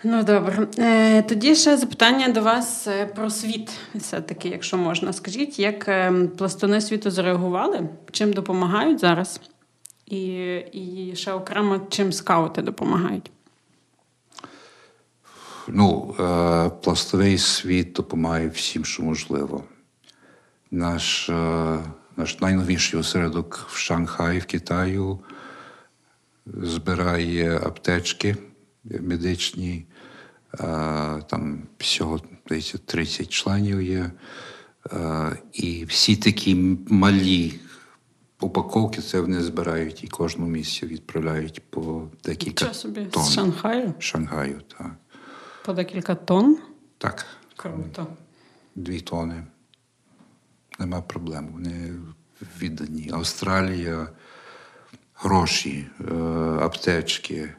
Ну, 0.04 0.24
добре. 0.24 0.68
Е, 0.78 1.22
тоді 1.22 1.56
ще 1.56 1.78
запитання 1.78 2.28
до 2.30 2.42
вас 2.42 2.88
про 3.16 3.30
світ, 3.30 3.70
все-таки, 3.96 4.50
якщо 4.50 4.78
можна. 4.78 5.14
Скажіть, 5.14 5.60
як 5.60 5.90
пластуни 6.38 6.82
світу 6.82 7.12
зреагували, 7.12 7.90
чим 8.12 8.34
допомагають 8.34 9.00
зараз? 9.00 9.40
І, 10.06 10.26
і 10.72 11.12
ще 11.16 11.32
окремо, 11.32 11.82
чим 11.90 12.14
скаути 12.14 12.62
допомагають? 12.62 13.32
Ну, 15.68 16.16
е, 16.20 16.70
пластовий 16.70 17.38
світ 17.38 17.94
допомагає 17.94 18.50
всім, 18.50 18.86
що 18.86 19.04
можливо. 19.04 19.64
Наш, 20.72 21.30
е, 21.30 21.80
наш 22.18 22.40
найновіший 22.40 23.00
осередок 23.00 23.66
в 23.70 23.78
Шанхаї, 23.78 24.40
в 24.40 24.46
Китаю, 24.46 25.20
збирає 26.46 27.58
аптечки 27.58 28.38
медичні. 28.84 29.86
Е, 30.54 30.58
там 31.30 31.64
всього 31.78 32.20
здається, 32.46 32.78
30 32.78 33.30
членів 33.30 33.82
є. 33.82 34.12
І 35.54 35.86
всі 35.86 36.16
такі 36.16 36.56
малі 36.90 37.60
упаковки 38.42 39.02
це 39.02 39.20
вони 39.22 39.42
збирають 39.42 40.04
і 40.04 40.08
кожну 40.08 40.48
місці 40.48 40.86
відправляють 40.86 41.62
по 41.70 42.08
декілька 42.24 42.66
Що 42.66 42.74
собі 42.74 43.06
тонн. 43.06 43.24
з 43.24 43.34
Шанхаю? 43.34 43.94
Шанхаю, 44.00 44.62
так. 44.78 44.96
По 45.66 45.74
декілька 45.74 46.16
тонн? 46.16 46.58
Так, 46.98 47.26
Круто. 47.56 48.08
дві 48.76 49.02
тони. 49.02 49.44
Нема 50.80 51.02
проблем. 51.02 51.50
Вони 51.54 51.94
віддані. 52.62 53.10
Австралія, 53.14 54.08
гроші, 55.16 55.88
е, 56.00 56.14
аптечки, 56.62 57.54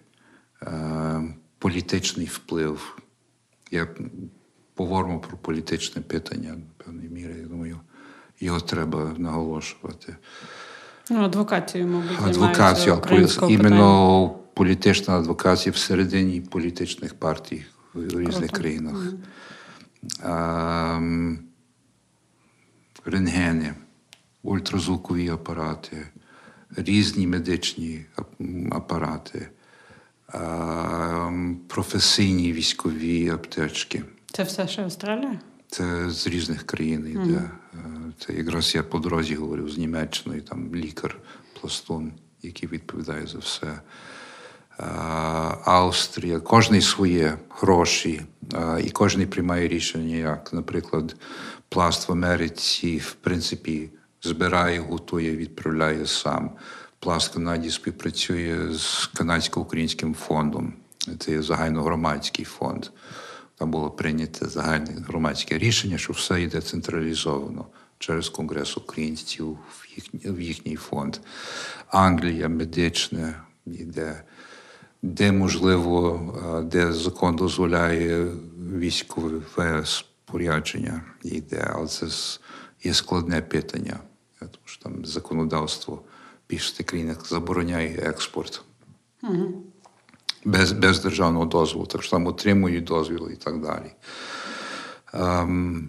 е, 0.63 1.23
політичний 1.59 2.27
вплив. 2.27 2.99
Я 3.71 3.89
поговоримо 4.75 5.21
про 5.21 5.37
політичне 5.39 6.03
питання, 6.03 6.55
в 6.55 6.85
певній 6.85 7.09
мірі. 7.09 7.35
Я 7.41 7.47
думаю, 7.47 7.81
його 8.41 8.61
треба 8.61 9.15
наголошувати. 9.19 10.17
Ну, 11.11 11.25
адвокацію, 11.25 11.87
мабуть, 11.87 12.19
питання. 12.19 13.53
іменно 13.53 14.29
політична 14.55 15.19
адвокація 15.19 15.73
всередині 15.73 16.41
політичних 16.41 17.15
партій 17.15 17.65
в 17.97 18.21
різних 18.21 18.35
Круто. 18.51 18.57
країнах. 18.57 19.13
Ем, 20.25 21.39
рентгени, 23.05 23.75
ультразвукові 24.43 25.29
апарати, 25.29 26.07
різні 26.77 27.27
медичні 27.27 28.05
апарати, 28.71 29.49
ем, 30.35 31.61
професійні 31.69 32.53
військові 32.53 33.29
аптечки. 33.31 34.03
Це 34.33 34.43
все 34.43 34.69
ще 34.69 34.83
Австралія? 34.83 35.41
Це 35.69 36.11
з 36.11 36.27
різних 36.27 36.63
країн 36.63 37.07
йде. 37.09 37.51
Е, 37.75 37.79
Це 38.19 38.33
якраз 38.33 38.75
я 38.75 38.83
по 38.83 38.99
дорозі 38.99 39.35
говорив 39.35 39.71
з 39.71 39.79
Німеччиною, 39.79 40.43
там 40.43 40.75
лікар, 40.75 41.17
пластун, 41.61 42.13
який 42.43 42.69
відповідає 42.69 43.27
за 43.27 43.39
все. 43.39 43.81
Австрія, 45.65 46.41
кожний 46.41 46.83
своє 46.83 47.39
гроші, 47.51 48.23
і 48.85 48.91
кожен 48.91 49.27
приймає 49.27 49.69
рішення, 49.69 50.17
як, 50.17 50.53
наприклад, 50.53 51.17
пласт 51.69 52.09
в 52.09 52.13
Америці, 52.13 52.99
в 52.99 53.13
принципі, 53.13 53.91
збирає, 54.23 54.81
готує, 54.81 55.37
відправляє 55.37 56.07
сам. 56.07 56.51
Пласт 56.99 57.35
Канаді 57.35 57.71
співпрацює 57.71 58.75
з 58.75 59.07
канадсько-українським 59.07 60.15
фондом. 60.15 60.73
Це 61.19 61.33
є 61.33 61.43
загальногромадський 61.43 62.45
фонд. 62.45 62.87
Там 63.59 63.71
було 63.71 63.91
прийнято 63.91 64.49
загальне 64.49 65.05
громадське 65.09 65.59
рішення, 65.59 65.99
що 65.99 66.13
все 66.13 66.43
йде 66.43 66.61
централізовано 66.61 67.67
через 67.99 68.29
Конгрес 68.29 68.77
українців 68.77 69.59
в 69.71 69.87
їхній, 69.97 70.31
в 70.31 70.41
їхній 70.41 70.77
фонд. 70.77 71.17
Англія 71.89 72.49
медичне 72.49 73.41
йде, 73.67 74.23
де 75.03 75.33
можливо, 75.33 76.21
де 76.71 76.93
закон 76.93 77.37
дозволяє 77.37 78.27
військове 78.77 79.85
спорядження 79.85 81.03
йде, 81.23 81.71
але 81.75 81.87
це 81.87 82.07
є 82.83 82.95
складне 82.95 83.43
питання, 83.43 84.01
тому 84.39 84.65
що 84.65 84.83
там 84.83 85.05
законодавство 85.05 85.95
в 85.95 86.01
більшості 86.49 86.85
країнах 86.85 87.29
забороняє 87.29 87.97
експорт 87.97 88.65
без 90.47 90.73
без 90.73 91.01
державного 91.01 91.45
дозволу, 91.45 91.87
так 91.87 92.03
що 92.03 92.11
там 92.11 92.27
отримують 92.27 92.85
дозвіл 92.85 93.31
і 93.33 93.37
так 93.37 93.63
далі. 93.63 93.91
Um, 95.15 95.83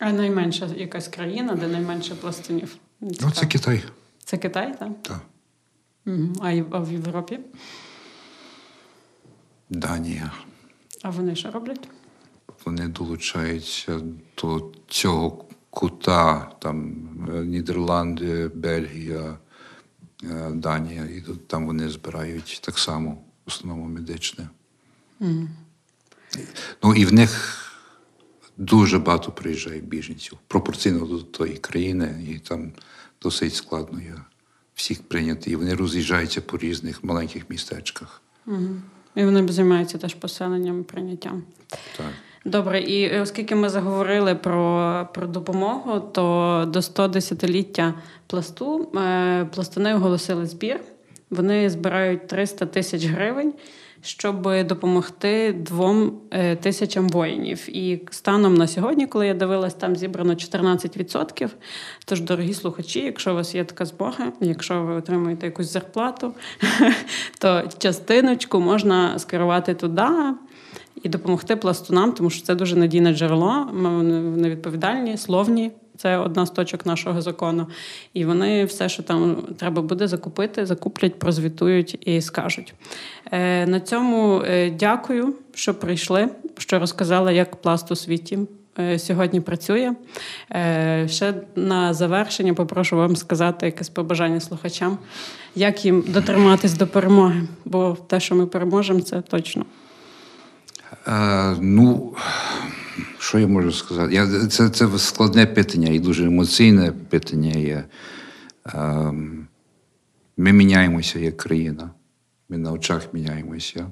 а 0.00 0.12
найменша 0.12 0.66
якась 0.76 1.08
країна, 1.08 1.54
де 1.54 1.66
найменше 1.66 2.14
пластунів? 2.14 2.76
Ну, 3.00 3.30
Це 3.34 3.46
Китай. 3.46 3.82
Це 4.24 4.36
Китай, 4.36 4.74
так? 4.78 5.02
Так. 5.02 5.20
Угу. 6.06 6.32
А 6.40 6.78
в 6.80 6.92
Європі? 6.92 7.40
Данія. 9.74 10.32
А 11.02 11.10
вони 11.10 11.36
що 11.36 11.50
роблять? 11.50 11.88
Вони 12.64 12.88
долучаються 12.88 14.00
до 14.42 14.72
цього 14.88 15.44
кута, 15.70 16.52
там 16.58 16.96
е, 17.34 17.44
Нідерланди, 17.44 18.48
Бельгія, 18.48 19.38
е, 20.24 20.50
Данія, 20.50 21.04
і 21.04 21.24
там 21.46 21.66
вони 21.66 21.88
збирають 21.88 22.60
так 22.64 22.78
само 22.78 23.10
в 23.10 23.48
основному 23.48 23.84
медичне. 23.88 24.48
Mm. 25.20 25.48
Ну 26.82 26.94
і 26.94 27.04
в 27.04 27.12
них 27.12 27.60
дуже 28.56 28.98
багато 28.98 29.32
приїжджає 29.32 29.80
біженців 29.80 30.38
пропорційно 30.48 31.06
до 31.06 31.22
тої 31.22 31.56
країни, 31.56 32.24
і 32.30 32.38
там 32.38 32.72
досить 33.22 33.54
складно 33.54 34.00
є 34.00 34.14
всіх 34.74 35.02
прийняти. 35.08 35.50
І 35.50 35.56
вони 35.56 35.74
роз'їжджаються 35.74 36.40
по 36.40 36.58
різних 36.58 37.04
маленьких 37.04 37.50
містечках. 37.50 38.22
Mm. 38.46 38.80
І 39.16 39.24
вони 39.24 39.52
займаються 39.52 39.98
теж 39.98 40.14
поселенням 40.14 40.80
і 40.80 40.82
прийняттям. 40.82 41.42
Так. 41.96 42.06
Добре, 42.44 42.80
і 42.80 43.20
оскільки 43.20 43.54
ми 43.54 43.68
заговорили 43.68 44.34
про 44.34 45.08
про 45.14 45.26
допомогу, 45.26 46.00
то 46.00 46.64
до 46.68 46.78
110-ліття 46.78 47.92
пласту 48.26 48.88
е, 48.96 49.44
пластуни 49.44 49.94
оголосили 49.94 50.46
збір. 50.46 50.80
Вони 51.30 51.70
збирають 51.70 52.26
300 52.26 52.66
тисяч 52.66 53.04
гривень, 53.04 53.52
щоб 54.04 54.66
допомогти 54.66 55.52
двом 55.52 56.12
е, 56.30 56.56
тисячам 56.56 57.08
воїнів. 57.08 57.76
І 57.76 58.00
станом 58.10 58.54
на 58.54 58.66
сьогодні, 58.66 59.06
коли 59.06 59.26
я 59.26 59.34
дивилась, 59.34 59.74
там 59.74 59.96
зібрано 59.96 60.34
14%. 60.34 61.48
Тож, 62.04 62.20
дорогі 62.20 62.54
слухачі, 62.54 63.00
якщо 63.00 63.32
у 63.32 63.34
вас 63.34 63.54
є 63.54 63.64
така 63.64 63.84
змога, 63.84 64.32
якщо 64.40 64.82
ви 64.82 64.94
отримуєте 64.94 65.46
якусь 65.46 65.72
зарплату, 65.72 66.32
то 67.38 67.62
частиночку 67.78 68.60
можна 68.60 69.18
скерувати 69.18 69.74
туди 69.74 70.08
і 71.02 71.08
допомогти 71.08 71.56
пластунам, 71.56 72.12
тому 72.12 72.30
що 72.30 72.46
це 72.46 72.54
дуже 72.54 72.76
надійне 72.76 73.14
джерело. 73.14 73.68
Вони 73.72 74.50
відповідальні, 74.50 75.16
словні. 75.16 75.70
Це 75.96 76.16
одна 76.16 76.46
з 76.46 76.50
точок 76.50 76.86
нашого 76.86 77.22
закону. 77.22 77.66
І 78.14 78.24
вони 78.24 78.64
все, 78.64 78.88
що 78.88 79.02
там 79.02 79.36
треба 79.58 79.82
буде 79.82 80.08
закупити, 80.08 80.66
закуплять, 80.66 81.18
прозвітують 81.18 81.98
і 82.08 82.20
скажуть. 82.20 82.74
Е, 83.32 83.66
на 83.66 83.80
цьому 83.80 84.42
е, 84.46 84.70
дякую, 84.70 85.34
що 85.54 85.74
прийшли, 85.74 86.28
що 86.58 86.78
розказали, 86.78 87.34
як 87.34 87.56
пласт 87.56 87.90
у 87.90 87.96
світі. 87.96 88.38
Е, 88.78 88.98
сьогодні 88.98 89.40
працює. 89.40 89.94
Ще 91.06 91.34
на 91.56 91.94
завершення 91.94 92.54
попрошу 92.54 92.96
вам 92.96 93.16
сказати 93.16 93.66
якесь 93.66 93.88
побажання 93.88 94.40
слухачам, 94.40 94.98
як 95.54 95.84
їм 95.84 96.04
дотриматись 96.08 96.72
до 96.72 96.86
перемоги, 96.86 97.42
бо 97.64 97.96
те, 98.06 98.20
що 98.20 98.34
ми 98.34 98.46
переможемо, 98.46 99.00
це 99.00 99.20
точно. 99.20 99.64
Е, 101.06 101.56
ну, 101.60 102.12
що 103.18 103.38
я 103.38 103.46
можу 103.46 103.72
сказати? 103.72 104.14
Я, 104.14 104.46
Це 104.46 104.68
це 104.68 104.98
складне 104.98 105.46
питання 105.46 105.88
і 105.88 105.98
дуже 105.98 106.24
емоційне 106.26 106.92
питання 106.92 107.52
є. 107.52 107.84
Е, 108.66 109.12
ми 110.36 110.52
міняємося 110.52 111.18
як 111.18 111.36
країна. 111.36 111.90
Ми 112.48 112.58
на 112.58 112.72
очах 112.72 113.14
міняємося. 113.14 113.90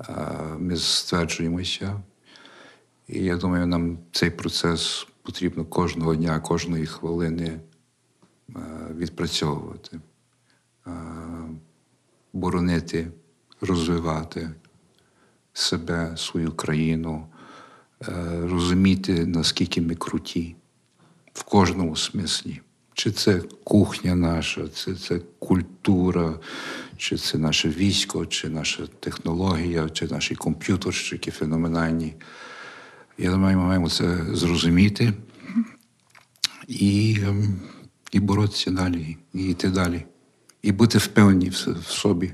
Е, 0.00 0.12
ми 0.58 0.76
стверджуємося. 0.76 2.00
І 3.08 3.24
я 3.24 3.36
думаю, 3.36 3.66
нам 3.66 3.98
цей 4.12 4.30
процес 4.30 5.06
потрібно 5.22 5.64
кожного 5.64 6.14
дня, 6.14 6.40
кожної 6.40 6.86
хвилини 6.86 7.46
е, 7.50 7.60
відпрацьовувати, 8.96 10.00
е, 10.86 10.90
боронити, 12.32 13.08
розвивати 13.60 14.50
себе, 15.52 16.16
свою 16.16 16.52
країну, 16.52 17.26
розуміти, 18.42 19.26
наскільки 19.26 19.80
ми 19.80 19.94
круті 19.94 20.56
в 21.32 21.42
кожному 21.42 21.96
смислі. 21.96 22.60
Чи 22.94 23.10
це 23.10 23.42
кухня 23.64 24.14
наша, 24.14 24.68
чи 24.68 24.94
це 24.94 25.20
культура, 25.38 26.34
чи 26.96 27.16
це 27.16 27.38
наше 27.38 27.68
військо, 27.68 28.26
чи 28.26 28.48
наша 28.48 28.86
технологія, 29.00 29.88
чи 29.88 30.06
наші 30.06 30.34
комп'ютерщики 30.34 31.30
феноменальні. 31.30 32.14
Я 33.18 33.30
думаю, 33.30 33.58
ми 33.58 33.64
маємо 33.64 33.90
це 33.90 34.18
зрозуміти 34.32 35.12
і 36.68 37.18
ем, 37.26 37.60
і 38.12 38.20
боротися 38.20 38.70
далі, 38.70 39.16
і 39.34 39.44
йти 39.44 39.68
далі, 39.68 40.04
і 40.62 40.72
бути 40.72 40.98
впевнені 40.98 41.48
в 41.48 41.86
собі. 41.86 42.32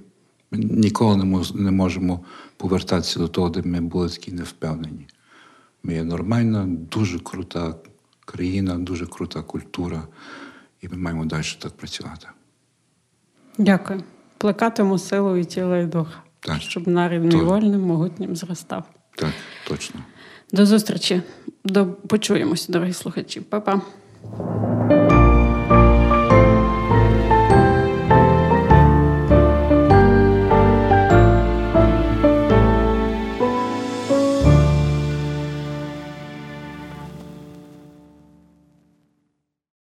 Ми 0.50 0.58
ніколи 0.58 1.44
не 1.54 1.70
можемо 1.70 2.24
повертатися 2.56 3.18
до 3.18 3.28
того, 3.28 3.48
де 3.48 3.62
ми 3.62 3.80
були 3.80 4.08
такі 4.08 4.32
невпевнені. 4.32 5.06
Ми 5.82 5.94
є 5.94 6.04
нормальна, 6.04 6.66
дуже 6.68 7.18
крута 7.18 7.74
країна, 8.24 8.78
дуже 8.78 9.06
крута 9.06 9.42
культура, 9.42 10.02
і 10.80 10.88
ми 10.88 10.96
маємо 10.96 11.24
далі 11.24 11.44
так 11.58 11.72
працювати. 11.72 12.26
Дякую. 13.58 14.02
Плекатиму 14.38 14.98
силу 14.98 15.36
і 15.36 15.44
тіла 15.44 15.78
і 15.78 15.86
духа, 15.86 16.22
так. 16.40 16.60
щоб 16.60 16.88
нарід 16.88 17.32
вольним, 17.32 17.80
могутнім 17.80 18.36
зростав. 18.36 18.84
Так, 19.16 19.32
точно. 19.68 20.00
До 20.52 20.66
зустрічі. 20.66 21.22
До 21.64 21.86
почуємося, 21.86 22.72
дорогі 22.72 22.92
слухачі. 22.92 23.40
Па-па. 23.40 23.80